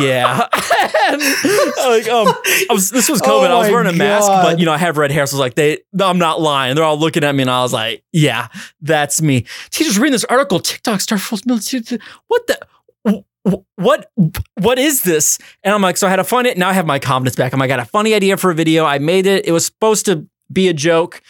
"Yeah." 0.00 0.38
like, 0.52 2.08
um, 2.08 2.28
I 2.28 2.66
was, 2.70 2.90
this 2.90 3.08
was 3.08 3.20
COVID. 3.22 3.48
Oh 3.50 3.56
I 3.56 3.58
was 3.58 3.70
wearing 3.70 3.88
a 3.88 3.92
mask, 3.92 4.28
but 4.28 4.58
you 4.58 4.66
know, 4.66 4.72
I 4.72 4.78
have 4.78 4.96
red 4.96 5.10
hair, 5.10 5.26
so 5.26 5.34
I 5.34 5.36
was 5.36 5.40
like, 5.40 5.54
"They, 5.54 5.78
I'm 6.00 6.18
not 6.18 6.40
lying." 6.40 6.74
They're 6.74 6.84
all 6.84 6.98
looking 6.98 7.24
at 7.24 7.34
me, 7.34 7.42
and 7.42 7.50
I 7.50 7.62
was 7.62 7.72
like, 7.72 8.04
"Yeah, 8.12 8.48
that's 8.80 9.22
me." 9.22 9.46
Teachers 9.70 9.98
reading 9.98 10.12
this 10.12 10.24
article, 10.24 10.60
TikTok 10.60 11.00
star 11.00 11.18
millions. 11.46 11.92
What 12.28 12.46
the? 12.46 13.24
What 13.76 14.10
what 14.56 14.78
is 14.78 15.02
this? 15.02 15.38
And 15.64 15.74
I'm 15.74 15.80
like, 15.80 15.96
so 15.96 16.06
I 16.06 16.10
had 16.10 16.16
to 16.16 16.24
find 16.24 16.46
it. 16.46 16.58
Now 16.58 16.68
I 16.68 16.74
have 16.74 16.86
my 16.86 16.98
confidence 16.98 17.36
back. 17.36 17.54
I'm 17.54 17.58
like, 17.58 17.70
I 17.70 17.76
got 17.76 17.80
a 17.80 17.88
funny 17.88 18.14
idea 18.14 18.36
for 18.36 18.50
a 18.50 18.54
video. 18.54 18.84
I 18.84 18.98
made 18.98 19.26
it. 19.26 19.46
It 19.46 19.52
was 19.52 19.64
supposed 19.64 20.04
to 20.06 20.26
be 20.52 20.68
a 20.68 20.74
joke. 20.74 21.22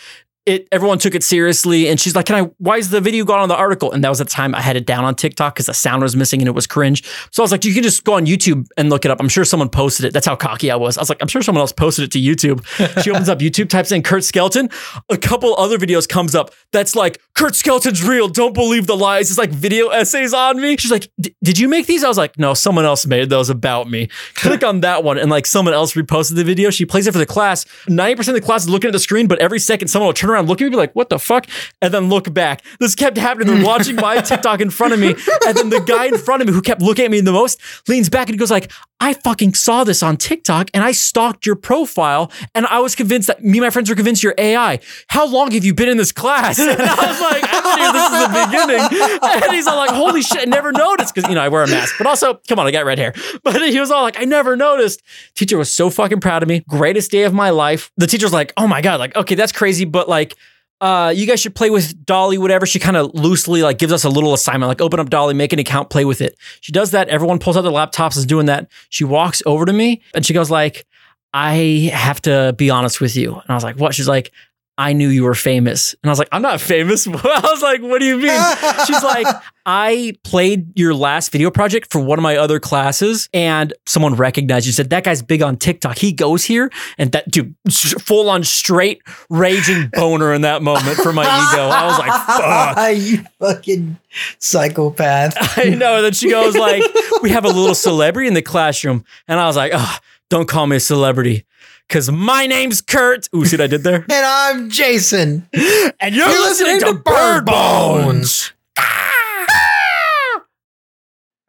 It 0.50 0.66
everyone 0.72 0.98
took 0.98 1.14
it 1.14 1.22
seriously, 1.22 1.86
and 1.86 2.00
she's 2.00 2.16
like, 2.16 2.26
"Can 2.26 2.34
I? 2.34 2.50
Why 2.58 2.76
is 2.76 2.90
the 2.90 3.00
video 3.00 3.24
gone 3.24 3.38
on 3.38 3.48
the 3.48 3.54
article?" 3.54 3.92
And 3.92 4.02
that 4.02 4.08
was 4.08 4.18
the 4.18 4.24
time 4.24 4.52
I 4.52 4.60
had 4.60 4.74
it 4.74 4.84
down 4.84 5.04
on 5.04 5.14
TikTok 5.14 5.54
because 5.54 5.66
the 5.66 5.74
sound 5.74 6.02
was 6.02 6.16
missing 6.16 6.40
and 6.40 6.48
it 6.48 6.56
was 6.56 6.66
cringe. 6.66 7.04
So 7.30 7.40
I 7.40 7.44
was 7.44 7.52
like, 7.52 7.64
"You 7.64 7.72
can 7.72 7.84
just 7.84 8.02
go 8.02 8.14
on 8.14 8.26
YouTube 8.26 8.66
and 8.76 8.90
look 8.90 9.04
it 9.04 9.12
up. 9.12 9.20
I'm 9.20 9.28
sure 9.28 9.44
someone 9.44 9.68
posted 9.68 10.06
it." 10.06 10.12
That's 10.12 10.26
how 10.26 10.34
cocky 10.34 10.68
I 10.68 10.74
was. 10.74 10.98
I 10.98 11.02
was 11.02 11.08
like, 11.08 11.18
"I'm 11.20 11.28
sure 11.28 11.40
someone 11.40 11.60
else 11.60 11.70
posted 11.70 12.04
it 12.04 12.10
to 12.10 12.18
YouTube." 12.18 12.66
she 13.04 13.10
opens 13.12 13.28
up 13.28 13.38
YouTube, 13.38 13.68
types 13.68 13.92
in 13.92 14.02
Curt 14.02 14.24
Skelton. 14.24 14.70
A 15.08 15.16
couple 15.16 15.54
other 15.56 15.78
videos 15.78 16.08
comes 16.08 16.34
up 16.34 16.52
that's 16.72 16.96
like, 16.96 17.20
"Curt 17.34 17.54
Skelton's 17.54 18.02
real. 18.02 18.26
Don't 18.26 18.52
believe 18.52 18.88
the 18.88 18.96
lies." 18.96 19.30
It's 19.30 19.38
like 19.38 19.50
video 19.50 19.88
essays 19.90 20.34
on 20.34 20.60
me. 20.60 20.76
She's 20.78 20.90
like, 20.90 21.08
"Did 21.44 21.60
you 21.60 21.68
make 21.68 21.86
these?" 21.86 22.02
I 22.02 22.08
was 22.08 22.18
like, 22.18 22.40
"No, 22.40 22.54
someone 22.54 22.84
else 22.84 23.06
made 23.06 23.30
those 23.30 23.50
about 23.50 23.88
me." 23.88 24.08
Click 24.34 24.64
on 24.64 24.80
that 24.80 25.04
one, 25.04 25.16
and 25.16 25.30
like 25.30 25.46
someone 25.46 25.74
else 25.74 25.94
reposted 25.94 26.34
the 26.34 26.44
video. 26.44 26.70
She 26.70 26.84
plays 26.84 27.06
it 27.06 27.12
for 27.12 27.18
the 27.18 27.26
class. 27.26 27.66
Ninety 27.86 28.16
percent 28.16 28.36
of 28.36 28.42
the 28.42 28.46
class 28.46 28.62
is 28.62 28.68
looking 28.68 28.88
at 28.88 28.92
the 28.92 28.98
screen, 28.98 29.28
but 29.28 29.38
every 29.38 29.60
second 29.60 29.86
someone 29.86 30.08
will 30.08 30.12
turn 30.14 30.30
around, 30.30 30.39
look 30.46 30.60
at 30.60 30.64
me, 30.64 30.70
be 30.70 30.76
like, 30.76 30.94
"What 30.94 31.10
the 31.10 31.18
fuck?" 31.18 31.46
and 31.82 31.92
then 31.92 32.08
look 32.08 32.32
back. 32.32 32.62
This 32.78 32.94
kept 32.94 33.16
happening. 33.16 33.54
They're 33.54 33.64
watching 33.64 33.96
my 33.96 34.20
TikTok 34.20 34.60
in 34.60 34.70
front 34.70 34.92
of 34.92 35.00
me, 35.00 35.14
and 35.46 35.56
then 35.56 35.70
the 35.70 35.80
guy 35.80 36.06
in 36.06 36.18
front 36.18 36.42
of 36.42 36.48
me 36.48 36.54
who 36.54 36.62
kept 36.62 36.82
looking 36.82 37.04
at 37.04 37.10
me 37.10 37.20
the 37.20 37.32
most 37.32 37.60
leans 37.88 38.08
back 38.08 38.28
and 38.28 38.34
he 38.34 38.38
goes 38.38 38.50
like, 38.50 38.70
"I 39.00 39.14
fucking 39.14 39.54
saw 39.54 39.84
this 39.84 40.02
on 40.02 40.16
TikTok, 40.16 40.70
and 40.74 40.84
I 40.84 40.92
stalked 40.92 41.46
your 41.46 41.56
profile, 41.56 42.30
and 42.54 42.66
I 42.66 42.80
was 42.80 42.94
convinced 42.94 43.28
that 43.28 43.42
me 43.42 43.58
and 43.58 43.64
my 43.66 43.70
friends 43.70 43.88
were 43.88 43.96
convinced 43.96 44.22
you're 44.22 44.34
AI. 44.38 44.78
How 45.08 45.26
long 45.26 45.50
have 45.52 45.64
you 45.64 45.74
been 45.74 45.88
in 45.88 45.96
this 45.96 46.12
class?" 46.12 46.58
And 46.70 46.80
I 46.80 47.06
was 47.06 47.20
like, 47.20 47.44
"I've 47.44 47.64
been 47.64 47.78
here. 47.78 47.92
This 47.92 48.06
is 48.06 48.20
the 48.20 48.46
beginning." 48.46 49.40
And 49.42 49.52
he's 49.52 49.66
all 49.66 49.76
like, 49.76 49.90
"Holy 49.90 50.22
shit, 50.22 50.40
I 50.40 50.44
never 50.44 50.72
noticed," 50.72 51.14
because 51.14 51.28
you 51.28 51.34
know 51.34 51.42
I 51.42 51.48
wear 51.48 51.64
a 51.64 51.68
mask, 51.68 51.96
but 51.98 52.06
also, 52.06 52.40
come 52.48 52.58
on, 52.58 52.66
I 52.66 52.70
got 52.70 52.84
red 52.84 52.98
hair. 52.98 53.14
But 53.42 53.60
he 53.62 53.80
was 53.80 53.90
all 53.90 54.02
like, 54.02 54.20
"I 54.20 54.24
never 54.24 54.56
noticed." 54.56 55.02
Teacher 55.34 55.58
was 55.58 55.72
so 55.72 55.90
fucking 55.90 56.20
proud 56.20 56.42
of 56.42 56.48
me. 56.48 56.62
Greatest 56.68 57.10
day 57.10 57.24
of 57.24 57.32
my 57.32 57.50
life. 57.50 57.90
The 57.96 58.06
teacher's 58.06 58.32
like, 58.32 58.52
"Oh 58.56 58.66
my 58.66 58.80
god, 58.80 59.00
like 59.00 59.16
okay, 59.16 59.34
that's 59.34 59.52
crazy, 59.52 59.84
but 59.84 60.08
like." 60.08 60.36
Uh, 60.80 61.12
you 61.14 61.26
guys 61.26 61.40
should 61.40 61.54
play 61.54 61.68
with 61.68 62.06
DALL-E, 62.06 62.38
whatever. 62.38 62.64
She 62.64 62.78
kind 62.78 62.96
of 62.96 63.14
loosely 63.14 63.62
like 63.62 63.78
gives 63.78 63.92
us 63.92 64.04
a 64.04 64.08
little 64.08 64.32
assignment, 64.32 64.68
like 64.68 64.80
open 64.80 64.98
up 64.98 65.10
DALL-E, 65.10 65.34
make 65.34 65.52
an 65.52 65.58
account, 65.58 65.90
play 65.90 66.04
with 66.04 66.20
it. 66.20 66.36
She 66.60 66.72
does 66.72 66.92
that. 66.92 67.08
Everyone 67.08 67.38
pulls 67.38 67.56
out 67.56 67.62
their 67.62 67.72
laptops, 67.72 68.16
is 68.16 68.24
doing 68.24 68.46
that. 68.46 68.70
She 68.88 69.04
walks 69.04 69.42
over 69.44 69.66
to 69.66 69.72
me 69.72 70.00
and 70.14 70.24
she 70.24 70.32
goes 70.32 70.50
like, 70.50 70.86
I 71.32 71.90
have 71.92 72.20
to 72.22 72.54
be 72.56 72.70
honest 72.70 73.00
with 73.00 73.14
you. 73.14 73.34
And 73.34 73.44
I 73.50 73.54
was 73.54 73.62
like, 73.62 73.76
what? 73.76 73.94
She's 73.94 74.08
like, 74.08 74.32
I 74.80 74.94
knew 74.94 75.08
you 75.08 75.24
were 75.24 75.34
famous. 75.34 75.94
And 76.02 76.08
I 76.08 76.10
was 76.10 76.18
like, 76.18 76.30
I'm 76.32 76.40
not 76.40 76.58
famous. 76.58 77.06
I 77.06 77.10
was 77.12 77.60
like, 77.62 77.82
what 77.82 77.98
do 77.98 78.06
you 78.06 78.16
mean? 78.16 78.30
She's 78.86 79.02
like, 79.02 79.26
I 79.66 80.14
played 80.24 80.72
your 80.78 80.94
last 80.94 81.30
video 81.32 81.50
project 81.50 81.92
for 81.92 82.00
one 82.00 82.18
of 82.18 82.22
my 82.22 82.38
other 82.38 82.58
classes 82.58 83.28
and 83.34 83.74
someone 83.86 84.14
recognized 84.14 84.64
you 84.64 84.72
said, 84.72 84.88
that 84.88 85.04
guy's 85.04 85.20
big 85.20 85.42
on 85.42 85.58
TikTok. 85.58 85.98
He 85.98 86.12
goes 86.12 86.44
here 86.44 86.70
and 86.96 87.12
that 87.12 87.30
dude, 87.30 87.54
full 87.70 88.30
on 88.30 88.42
straight 88.42 89.02
raging 89.28 89.90
boner 89.92 90.32
in 90.32 90.40
that 90.40 90.62
moment 90.62 90.96
for 90.96 91.12
my 91.12 91.24
ego. 91.24 91.68
I 91.68 91.86
was 91.86 91.98
like, 91.98 92.26
fuck. 92.78 92.96
you 92.96 93.24
fucking 93.38 93.98
psychopath. 94.38 95.58
I 95.58 95.68
know. 95.74 95.96
And 95.96 96.06
then 96.06 96.12
she 96.14 96.30
goes 96.30 96.56
like, 96.56 96.82
we 97.20 97.28
have 97.28 97.44
a 97.44 97.48
little 97.48 97.74
celebrity 97.74 98.28
in 98.28 98.34
the 98.34 98.40
classroom. 98.40 99.04
And 99.28 99.38
I 99.38 99.46
was 99.46 99.56
like, 99.56 99.72
oh, 99.74 99.98
don't 100.30 100.48
call 100.48 100.66
me 100.66 100.76
a 100.76 100.80
celebrity. 100.80 101.44
Cause 101.90 102.08
my 102.10 102.46
name's 102.46 102.80
Curt. 102.80 103.28
Ooh, 103.34 103.44
see 103.44 103.56
what 103.56 103.64
I 103.64 103.66
did 103.66 103.82
there? 103.82 103.96
And 104.08 104.12
I'm 104.26 104.70
Jason. 104.70 105.48
And 105.52 106.14
you're, 106.14 106.28
You're 106.28 106.40
listening, 106.40 106.78
to 106.80 106.94
Bird 106.94 107.44
Bones. 107.44 108.52
I 108.76 110.36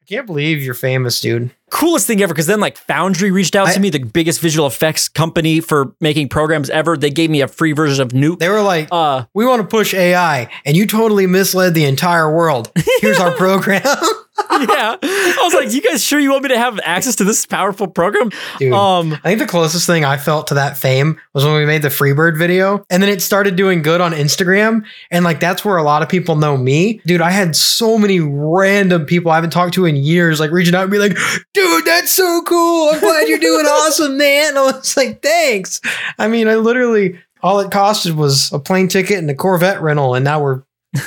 can't 0.08 0.26
believe 0.28 0.62
you're 0.64 0.74
famous, 0.74 1.22
dude. 1.22 1.52
coolest 1.70 2.06
thing 2.08 2.22
ever 2.22 2.34
because 2.34 2.48
then 2.48 2.60
like 2.60 2.76
Foundry 2.78 3.32
reached 3.32 3.56
out 3.56 3.68
I- 3.70 3.74
to 3.76 3.80
me, 3.80 3.90
the 3.92 4.00
biggest 4.00 4.42
visual 4.42 4.68
effects 4.68 5.08
company 5.08 5.60
for 5.62 5.94
making 6.02 6.28
programs 6.30 6.70
ever. 6.72 6.98
They 6.98 7.12
gave 7.12 7.30
me 7.30 7.42
a 7.42 7.48
free 7.48 7.72
version 7.74 8.02
of 8.02 8.10
Nuke. 8.10 8.40
They 8.40 8.50
were 8.50 8.62
like, 8.64 8.90
Uh, 8.92 9.26
we 9.34 9.46
want 9.46 9.62
to 9.62 9.68
push 9.68 9.94
AI, 9.94 10.50
and 10.66 10.76
you 10.76 10.86
totally 10.88 11.28
misled 11.28 11.76
the 11.76 11.86
entire 11.86 12.34
world. 12.36 12.72
Here's 13.00 13.20
our 13.20 13.32
program. 13.38 13.84
yeah, 14.52 14.98
I 15.02 15.40
was 15.44 15.54
like, 15.54 15.74
"You 15.74 15.82
guys 15.82 16.04
sure 16.04 16.20
you 16.20 16.32
want 16.32 16.44
me 16.44 16.50
to 16.50 16.58
have 16.58 16.80
access 16.84 17.16
to 17.18 17.24
this 17.24 17.46
powerful 17.46 17.88
program?" 17.88 18.32
Dude. 18.60 18.74
Um, 18.74 19.14
I 19.14 19.30
think 19.30 19.40
the 19.40 19.48
closest 19.48 19.88
thing 19.88 20.06
I 20.06 20.18
felt 20.18 20.48
to 20.48 20.54
that 20.56 20.78
fame 20.78 21.20
was 21.34 21.46
when 21.46 21.56
we 21.56 21.66
made 21.66 21.82
the 21.82 21.90
Freebird 21.90 22.38
video, 22.38 22.86
and 22.90 23.02
then 23.02 23.10
it 23.10 23.22
started 23.22 23.56
doing 23.56 23.82
good 23.82 24.02
on 24.02 24.12
Instagram, 24.14 24.84
and 25.10 25.24
like 25.26 25.40
that's 25.40 25.64
where 25.66 25.78
a 25.78 25.84
lot 25.84 26.02
of 26.02 26.10
people 26.10 26.36
know 26.36 26.58
me, 26.58 27.02
dude. 27.06 27.22
I 27.22 27.32
had 27.32 27.56
so 27.56 27.98
many 27.98 28.20
random 28.20 29.06
people 29.06 29.32
I 29.32 29.36
haven't 29.36 29.52
talked 29.52 29.74
to 29.76 29.86
in 29.86 29.96
years, 29.96 30.40
like 30.40 30.52
reaching 30.52 30.76
out 30.76 30.84
and 30.84 30.92
be 30.92 31.00
like, 31.00 31.16
"Dude, 31.54 31.86
that's 31.86 32.12
so 32.12 32.42
cool! 32.48 32.90
I'm 32.94 33.00
glad 33.00 33.28
you're 33.28 33.40
doing 33.40 33.66
awesome, 33.70 34.18
man." 34.18 34.50
And 34.50 34.58
I 34.58 34.62
was 34.64 34.96
like, 34.98 35.22
"Thanks." 35.22 35.82
I 36.18 36.28
mean, 36.28 36.48
I 36.48 36.56
literally 36.56 37.20
all 37.44 37.60
it 37.60 37.72
costed 37.72 38.16
was 38.16 38.52
a 38.52 38.60
plane 38.60 38.88
ticket 38.88 39.18
and 39.18 39.30
a 39.30 39.36
Corvette 39.36 39.82
rental, 39.82 40.16
and 40.16 40.24
now 40.24 40.42
we're 40.42 40.64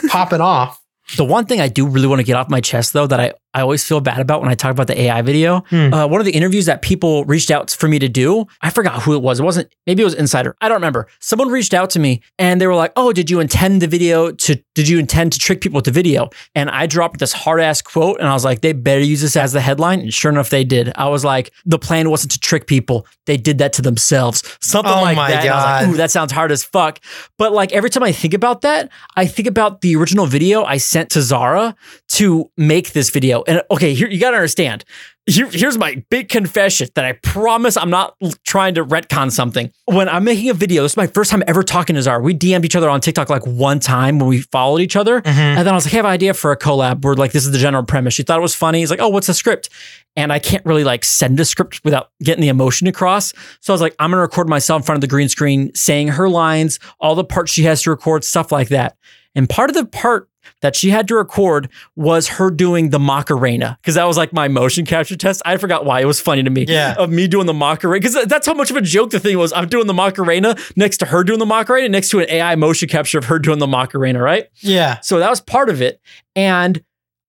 popping 0.09 0.41
off. 0.41 0.81
The 1.17 1.25
one 1.25 1.47
thing 1.47 1.61
I 1.61 1.69
do 1.69 1.87
really 1.87 2.07
want 2.07 2.21
to 2.21 2.25
get 2.25 2.37
off 2.37 2.49
my 2.49 2.61
chest 2.61 2.93
though 2.93 3.07
that 3.07 3.21
I 3.21 3.33
I 3.55 3.61
always 3.61 3.85
feel 3.85 4.01
bad 4.01 4.19
about 4.21 4.41
when 4.43 4.51
I 4.51 4.55
talk 4.55 4.73
about 4.73 4.89
the 4.89 5.01
AI 5.03 5.23
video. 5.23 5.61
Hmm. 5.71 5.95
Uh, 5.95 6.07
one 6.09 6.21
of 6.21 6.25
the 6.25 6.33
interviews 6.33 6.67
that 6.67 6.83
people 6.83 7.25
reached 7.25 7.51
out 7.51 7.71
for 7.71 7.89
me 7.89 7.99
to 8.01 8.09
do, 8.09 8.47
I 8.63 8.71
forgot 8.71 9.03
who 9.03 9.15
it 9.15 9.23
was. 9.23 9.39
It 9.41 9.45
wasn't, 9.45 9.73
maybe 9.87 10.03
it 10.03 10.05
was 10.05 10.15
Insider. 10.15 10.57
I 10.61 10.69
don't 10.69 10.77
remember. 10.77 11.07
Someone 11.21 11.49
reached 11.49 11.73
out 11.73 11.89
to 11.91 11.99
me 12.01 12.21
and 12.39 12.61
they 12.61 12.67
were 12.67 12.75
like, 12.75 12.93
oh, 12.97 13.13
did 13.13 13.31
you 13.31 13.39
intend 13.41 13.81
the 13.81 13.87
video 13.87 14.33
to, 14.33 14.61
did 14.75 14.89
you 14.89 14.99
intend 14.99 15.33
to 15.35 15.39
trick 15.39 15.61
people 15.61 15.77
with 15.77 15.85
the 15.85 15.93
video? 15.93 16.31
And 16.57 16.69
I 16.69 16.87
dropped 16.87 17.21
this 17.21 17.33
hard 17.33 17.61
ass 17.61 17.81
quote 17.81 18.19
and 18.19 18.29
I 18.29 18.33
was 18.33 18.45
like, 18.45 18.61
they 18.61 18.73
better 18.73 19.01
use 19.01 19.21
this 19.21 19.37
as 19.37 19.53
the 19.53 19.61
headline. 19.61 20.01
And 20.01 20.13
sure 20.13 20.33
enough, 20.33 20.51
they 20.51 20.65
did. 20.65 20.93
I 20.97 21.09
was 21.09 21.25
like, 21.25 21.53
the 21.65 21.79
plan 21.79 22.11
wasn't 22.11 22.33
to 22.33 22.41
trick 22.41 22.67
people. 22.67 23.07
They 23.27 23.37
did 23.37 23.59
that 23.59 23.73
to 23.75 23.83
themselves. 23.83 24.43
Something 24.61 24.93
Oh 24.93 25.03
like 25.03 25.17
that. 25.17 25.45
And 25.45 25.51
I 25.51 25.55
was 25.55 25.65
like, 25.65 25.87
God. 25.87 25.95
ooh, 25.95 25.97
that 25.99 26.11
sounds 26.11 26.33
hard 26.33 26.51
as 26.51 26.65
fuck. 26.65 26.99
But 27.39 27.53
like 27.53 27.73
every 27.73 27.91
time 27.91 28.03
I 28.03 28.11
think 28.11 28.35
about 28.35 28.63
that, 28.63 28.91
I 29.17 29.27
think 29.27 29.47
about 29.47 29.81
the 29.81 29.95
original 29.95 30.27
video 30.27 30.65
I 30.65 30.79
sent 30.79 31.11
to 31.11 31.23
Zara 31.23 31.77
to 32.15 32.51
make 32.57 32.93
this 32.95 33.11
video. 33.11 33.44
And 33.47 33.63
okay, 33.71 33.95
here 33.95 34.09
you 34.09 34.19
gotta 34.19 34.37
understand. 34.37 34.85
Here, 35.27 35.49
here's 35.51 35.79
my 35.79 36.05
big 36.11 36.29
confession 36.29 36.89
that 36.97 37.07
I 37.07 37.13
promise 37.13 37.79
I'm 37.79 37.89
not 37.89 38.15
trying 38.45 38.75
to 38.75 38.85
retcon 38.85 39.33
something. 39.33 39.73
When 39.87 40.07
I'm 40.07 40.23
making 40.25 40.51
a 40.51 40.55
video, 40.55 40.83
this 40.83 40.93
is 40.93 40.97
my 40.99 41.07
first 41.07 41.31
time 41.31 41.43
ever 41.47 41.63
talking 41.63 41.97
to 41.97 42.03
Zara. 42.03 42.21
We 42.21 42.35
DM'd 42.35 42.67
each 42.67 42.77
other 42.77 42.91
on 42.91 43.01
TikTok 43.01 43.31
like 43.31 43.47
one 43.47 43.81
time 43.81 44.19
when 44.19 44.29
we 44.29 44.41
followed 44.43 44.83
each 44.83 44.97
other. 44.97 45.23
Mhm. 45.23 45.29
And 45.35 45.59
then 45.67 45.69
I 45.69 45.73
was 45.73 45.87
like, 45.87 45.93
hey, 45.93 45.99
I 45.99 46.01
have 46.01 46.05
an 46.05 46.11
idea 46.11 46.35
for 46.35 46.53
a 46.53 46.59
collab 46.59 47.03
where 47.05 47.15
like 47.15 47.33
this 47.33 47.47
is 47.47 47.53
the 47.53 47.59
general 47.59 47.85
premise. 47.85 48.13
She 48.13 48.23
thought 48.23 48.39
it 48.39 48.43
was 48.43 48.55
funny. 48.55 48.81
He's 48.81 48.91
like, 48.91 49.01
oh, 49.01 49.09
what's 49.09 49.27
the 49.27 49.35
script? 49.35 49.71
And 50.15 50.31
I 50.31 50.39
can't 50.39 50.65
really 50.67 50.85
like 50.85 51.05
send 51.05 51.41
a 51.41 51.45
script 51.47 51.81
without 51.85 52.11
getting 52.23 52.43
the 52.43 52.49
emotion 52.49 52.87
across. 52.87 53.33
So 53.61 53.73
I 53.73 53.75
was 53.75 53.81
like, 53.81 53.95
I'm 53.99 54.11
gonna 54.11 54.21
record 54.21 54.49
myself 54.49 54.83
in 54.83 54.85
front 54.85 54.99
of 54.99 55.01
the 55.01 55.07
green 55.07 55.31
screen, 55.31 55.75
saying 55.75 56.09
her 56.09 56.29
lines, 56.29 56.79
all 57.01 57.15
the 57.15 57.25
parts 57.25 57.51
she 57.51 57.63
has 57.63 57.81
to 57.85 57.91
record, 57.91 58.25
stuff 58.25 58.53
like 58.53 58.69
that. 58.69 58.97
And 59.35 59.49
part 59.49 59.71
of 59.71 59.75
the 59.75 59.87
part 59.87 60.29
that 60.61 60.77
she 60.77 60.91
had 60.91 61.09
to 61.09 61.15
record 61.17 61.69
was 61.97 62.29
her 62.29 62.51
doing 62.51 62.91
the 62.91 62.99
Macarena 62.99 63.79
because 63.81 63.95
that 63.95 64.05
was 64.05 64.17
like 64.17 64.33
my 64.33 64.49
motion 64.49 64.85
capture 64.85 65.17
test. 65.17 65.43
I 65.45 65.57
forgot 65.57 65.85
why 65.85 66.01
it 66.01 66.07
was 66.07 66.21
funny 66.21 66.43
to 66.43 66.51
me. 66.51 66.67
Yeah. 66.69 66.95
Of 66.99 67.11
me 67.11 67.27
doing 67.27 67.47
the 67.47 67.55
Macarena 67.55 68.01
because 68.01 68.27
that's 68.27 68.47
how 68.47 68.55
much 68.55 68.71
of 68.71 68.77
a 68.77 68.83
joke 68.83 69.11
the 69.11 69.21
thing 69.21 69.39
was. 69.39 69.53
I'm 69.53 69.69
doing 69.69 69.87
the 69.87 69.95
Macarena 69.95 70.57
next 70.77 70.99
to 70.99 71.07
her 71.07 71.25
doing 71.25 71.39
the 71.39 71.47
Macarena 71.47 71.89
next 71.89 72.11
to 72.11 72.21
an 72.21 72.31
AI 72.31 72.55
motion 72.57 72.89
capture 72.89 73.19
of 73.19 73.25
her 73.27 73.39
doing 73.39 73.59
the 73.59 73.67
Macarena, 73.67 74.21
right? 74.21 74.49
Yeah. 74.57 75.01
So 75.01 75.19
that 75.19 75.31
was 75.31 75.41
part 75.41 75.69
of 75.69 75.83
it. 75.83 76.01
And 76.37 76.83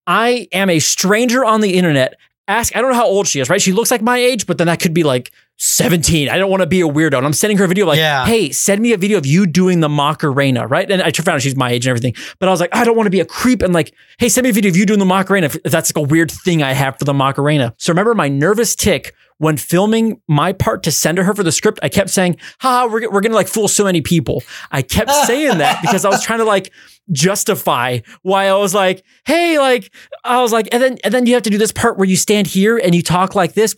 I 0.07 0.48
am 0.51 0.69
a 0.69 0.79
stranger 0.79 1.43
on 1.43 1.62
the 1.62 1.75
internet. 1.75 2.15
Ask, 2.48 2.75
I 2.75 2.81
don't 2.81 2.91
know 2.91 2.98
how 2.98 3.07
old 3.07 3.27
she 3.27 3.39
is, 3.39 3.50
right? 3.50 3.62
She 3.62 3.72
looks 3.72 3.89
like 3.89 4.03
my 4.03 4.17
age, 4.17 4.45
but 4.45 4.60
then 4.60 4.67
that 4.67 4.79
could 4.79 4.93
be 4.93 5.03
like 5.03 5.31
17. 5.57 6.29
I 6.29 6.38
don't 6.38 6.50
want 6.50 6.62
to 6.62 6.67
be 6.67 6.81
a 6.81 6.88
weirdo. 6.88 7.17
And 7.17 7.25
I'm 7.25 7.33
sending 7.33 7.57
her 7.57 7.63
a 7.63 7.67
video 7.67 7.85
like, 7.85 7.97
Yeah. 7.97 8.25
hey, 8.25 8.51
send 8.51 8.81
me 8.81 8.91
a 8.93 8.97
video 8.97 9.17
of 9.17 9.25
you 9.25 9.45
doing 9.45 9.79
the 9.79 9.89
Macarena, 9.89 10.67
right? 10.67 10.89
And 10.89 11.01
I 11.01 11.12
found 11.12 11.29
out 11.35 11.41
she's 11.41 11.55
my 11.55 11.71
age 11.71 11.85
and 11.85 11.91
everything. 11.91 12.13
But 12.39 12.50
I 12.50 12.51
was 12.51 12.59
like, 12.59 12.75
I 12.75 12.83
don't 12.83 12.95
want 12.97 13.07
to 13.07 13.12
be 13.12 13.21
a 13.21 13.25
creep 13.25 13.62
and 13.62 13.74
like, 13.74 13.93
hey, 14.19 14.27
send 14.29 14.43
me 14.43 14.50
a 14.50 14.53
video 14.53 14.69
of 14.69 14.75
you 14.77 14.85
doing 14.85 15.00
the 15.00 15.05
Macarena 15.05 15.45
if, 15.45 15.63
that's 15.63 15.95
like 15.95 16.03
a 16.03 16.07
weird 16.07 16.29
thing 16.29 16.62
I 16.62 16.74
have 16.74 17.00
for 17.00 17.05
the 17.05 17.13
Macarena. 17.13 17.74
So 17.77 17.91
remember 17.93 18.13
my 18.13 18.27
nervous 18.27 18.75
tick 18.75 19.13
when 19.38 19.57
filming 19.57 20.21
my 20.29 20.53
part 20.53 20.83
to 20.83 20.91
send 20.91 21.17
to 21.17 21.24
her 21.24 21.33
for 21.33 21.43
the 21.43 21.51
script, 21.51 21.79
I 21.83 21.89
kept 21.89 22.09
saying, 22.09 22.38
ha, 22.59 22.85
we're, 22.89 23.09
we're 23.12 23.21
going 23.21 23.31
to 23.31 23.35
like 23.35 23.50
fool 23.50 23.67
so 23.67 23.83
many 23.83 24.01
people. 24.01 24.43
I 24.71 24.81
kept 24.81 25.12
saying 25.25 25.57
that 25.57 25.81
because 25.81 26.05
I 26.05 26.09
was 26.09 26.24
trying 26.24 26.39
to 26.39 26.45
like 26.45 26.71
justify 27.12 28.00
why 28.21 28.47
I 28.47 28.55
was 28.55 28.74
like, 28.74 29.03
hey, 29.25 29.59
like, 29.59 29.91
I 30.24 30.41
was 30.41 30.51
like, 30.51 30.67
and 30.71 30.81
then, 30.81 30.97
and 31.03 31.13
then 31.13 31.25
you 31.25 31.33
have 31.33 31.43
to 31.43 31.50
do 31.50 31.57
this 31.57 31.71
part 31.71 31.97
where 31.97 32.07
you 32.07 32.15
stand 32.15 32.47
here 32.47 32.77
and 32.77 32.93
you 32.95 33.01
talk 33.01 33.35
like 33.35 33.53
this 33.53 33.75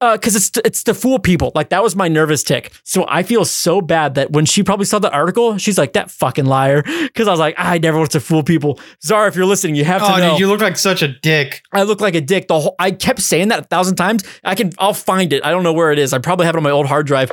uh, 0.00 0.18
cause 0.18 0.34
it's, 0.36 0.50
it's 0.64 0.84
to 0.84 0.94
fool 0.94 1.18
people. 1.18 1.52
Like 1.54 1.68
that 1.70 1.82
was 1.82 1.94
my 1.96 2.08
nervous 2.08 2.42
tick. 2.42 2.72
So 2.84 3.04
I 3.08 3.22
feel 3.22 3.44
so 3.44 3.80
bad 3.80 4.14
that 4.14 4.30
when 4.32 4.46
she 4.46 4.62
probably 4.62 4.86
saw 4.86 4.98
the 4.98 5.10
article, 5.12 5.58
she's 5.58 5.78
like, 5.78 5.92
that 5.94 6.10
fucking 6.10 6.46
liar. 6.46 6.82
Cause 7.14 7.28
I 7.28 7.30
was 7.30 7.40
like, 7.40 7.54
I 7.58 7.78
never 7.78 7.98
want 7.98 8.10
to 8.12 8.20
fool 8.20 8.42
people. 8.42 8.80
Zara, 9.02 9.28
if 9.28 9.36
you're 9.36 9.46
listening, 9.46 9.74
you 9.74 9.84
have 9.84 10.00
to 10.02 10.12
Oh, 10.12 10.16
know. 10.16 10.30
dude, 10.30 10.40
you 10.40 10.46
look 10.48 10.60
like 10.60 10.76
such 10.76 11.02
a 11.02 11.08
dick. 11.08 11.62
I 11.72 11.82
look 11.82 12.00
like 12.00 12.14
a 12.14 12.20
dick. 12.20 12.48
The 12.48 12.58
whole 12.58 12.74
I 12.78 12.90
kept 12.92 13.20
saying 13.20 13.48
that 13.48 13.58
a 13.60 13.62
thousand 13.64 13.96
times. 13.96 14.24
I 14.44 14.54
can 14.54 14.72
I'll 14.78 14.94
find 14.94 15.32
it. 15.32 15.44
I 15.44 15.50
don't 15.50 15.62
know 15.62 15.72
where 15.72 15.92
it 15.92 15.98
is. 15.98 16.12
I 16.12 16.18
probably 16.18 16.46
have 16.46 16.54
it 16.54 16.58
on 16.58 16.62
my 16.64 16.70
old 16.70 16.86
hard 16.86 17.06
drive. 17.06 17.30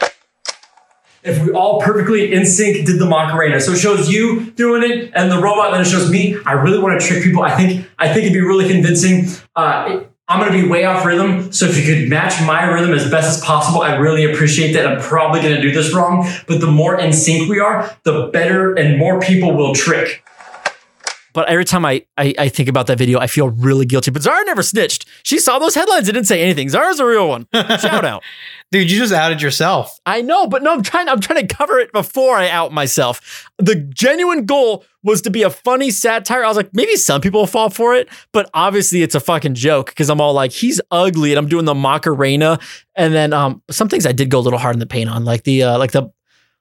If 1.24 1.44
we 1.44 1.52
all 1.52 1.82
perfectly 1.82 2.34
in 2.34 2.46
sync 2.46 2.86
did 2.86 3.00
the 3.00 3.06
Macarena, 3.06 3.60
so 3.60 3.74
it 3.74 3.80
shows 3.80 4.10
you 4.10 4.52
doing 4.52 4.90
it 4.90 5.12
and 5.14 5.32
the 5.32 5.38
robot, 5.38 5.72
then 5.72 5.82
it 5.82 5.88
shows 5.88 6.10
me. 6.10 6.38
I 6.46 6.54
really 6.54 6.80
want 6.80 7.00
to 7.00 7.06
trick 7.06 7.24
people. 7.24 7.44
I 7.44 7.56
think 7.56 7.88
I 7.98 8.08
think 8.08 8.26
it'd 8.26 8.34
be 8.34 8.42
really 8.42 8.68
convincing. 8.68 9.26
Uh, 9.56 10.06
I'm 10.30 10.40
gonna 10.40 10.52
be 10.52 10.68
way 10.68 10.86
off 10.86 11.04
rhythm, 11.06 11.52
so 11.52 11.66
if 11.66 11.76
you 11.76 11.84
could 11.92 12.08
match 12.08 12.40
my 12.46 12.64
rhythm 12.64 12.94
as 12.94 13.10
best 13.10 13.36
as 13.36 13.44
possible, 13.44 13.82
I 13.82 13.96
really 13.96 14.32
appreciate 14.32 14.74
that. 14.74 14.86
I'm 14.86 15.02
probably 15.02 15.42
gonna 15.42 15.62
do 15.62 15.72
this 15.72 15.92
wrong, 15.94 16.30
but 16.48 16.62
the 16.62 16.68
more 16.68 17.00
in 17.00 17.12
sync 17.12 17.50
we 17.50 17.60
are, 17.60 17.98
the 18.04 18.28
better 18.32 18.74
and 18.76 19.00
more 19.00 19.20
people 19.20 19.56
will 19.56 19.74
trick. 19.74 20.24
But 21.34 21.50
every 21.50 21.66
time 21.66 21.86
I, 21.86 22.06
I 22.18 22.34
I 22.38 22.50
think 22.50 22.70
about 22.70 22.88
that 22.88 22.98
video, 22.98 23.20
I 23.20 23.28
feel 23.28 23.50
really 23.50 23.86
guilty. 23.86 24.12
But 24.12 24.24
Zara 24.24 24.44
never 24.46 24.64
snitched. 24.64 25.06
She 25.24 25.40
saw 25.40 25.60
those 25.60 25.76
headlines 25.76 26.08
and 26.08 26.16
didn't 26.16 26.28
say 26.28 26.42
anything. 26.42 26.70
Zara's 26.70 27.00
a 27.00 27.06
real 27.06 27.28
one. 27.28 27.48
Shout 27.54 28.06
out. 28.06 28.24
Dude, 28.72 28.92
you 28.92 29.00
just 29.00 29.14
outed 29.14 29.42
yourself. 29.42 30.00
I 30.06 30.22
know, 30.22 30.46
but 30.46 30.62
no, 30.62 30.72
I'm 30.74 30.84
trying. 30.84 31.08
I'm 31.10 31.20
trying 31.20 31.46
to 31.48 31.56
cover 31.56 31.80
it 31.80 31.92
before 31.92 32.36
I 32.36 32.50
out 32.50 32.72
myself. 32.72 33.50
The 33.58 33.76
genuine 33.76 34.46
goal 34.46 34.86
was 35.04 35.22
to 35.24 35.32
be 35.32 35.44
a 35.44 35.50
funny 35.50 35.92
satire. 35.92 36.44
I 36.44 36.48
was 36.48 36.58
like, 36.58 36.70
maybe 36.74 36.96
some 36.96 37.22
people 37.22 37.40
will 37.42 37.48
fall 37.48 37.70
for 37.70 37.96
it, 37.96 38.10
but 38.32 38.50
obviously 38.54 39.02
it's 39.02 39.16
a 39.16 39.20
fucking 39.20 39.56
joke 39.56 39.88
because 39.88 40.10
I'm 40.10 40.22
all 40.22 40.34
like, 40.34 40.52
he's 40.52 40.80
ugly, 40.92 41.32
and 41.32 41.40
I'm 41.40 41.48
doing 41.48 41.66
the 41.66 41.74
Macarena, 41.74 42.60
and 42.96 43.14
then 43.14 43.34
um, 43.34 43.64
some 43.72 43.90
things 43.90 44.06
I 44.06 44.12
did 44.12 44.30
go 44.30 44.40
a 44.40 44.42
little 44.42 44.60
hard 44.60 44.76
in 44.76 44.80
the 44.80 44.86
paint 44.86 45.10
on, 45.10 45.26
like 45.26 45.44
the 45.44 45.64
uh, 45.64 45.78
like 45.80 45.92
the 45.92 46.12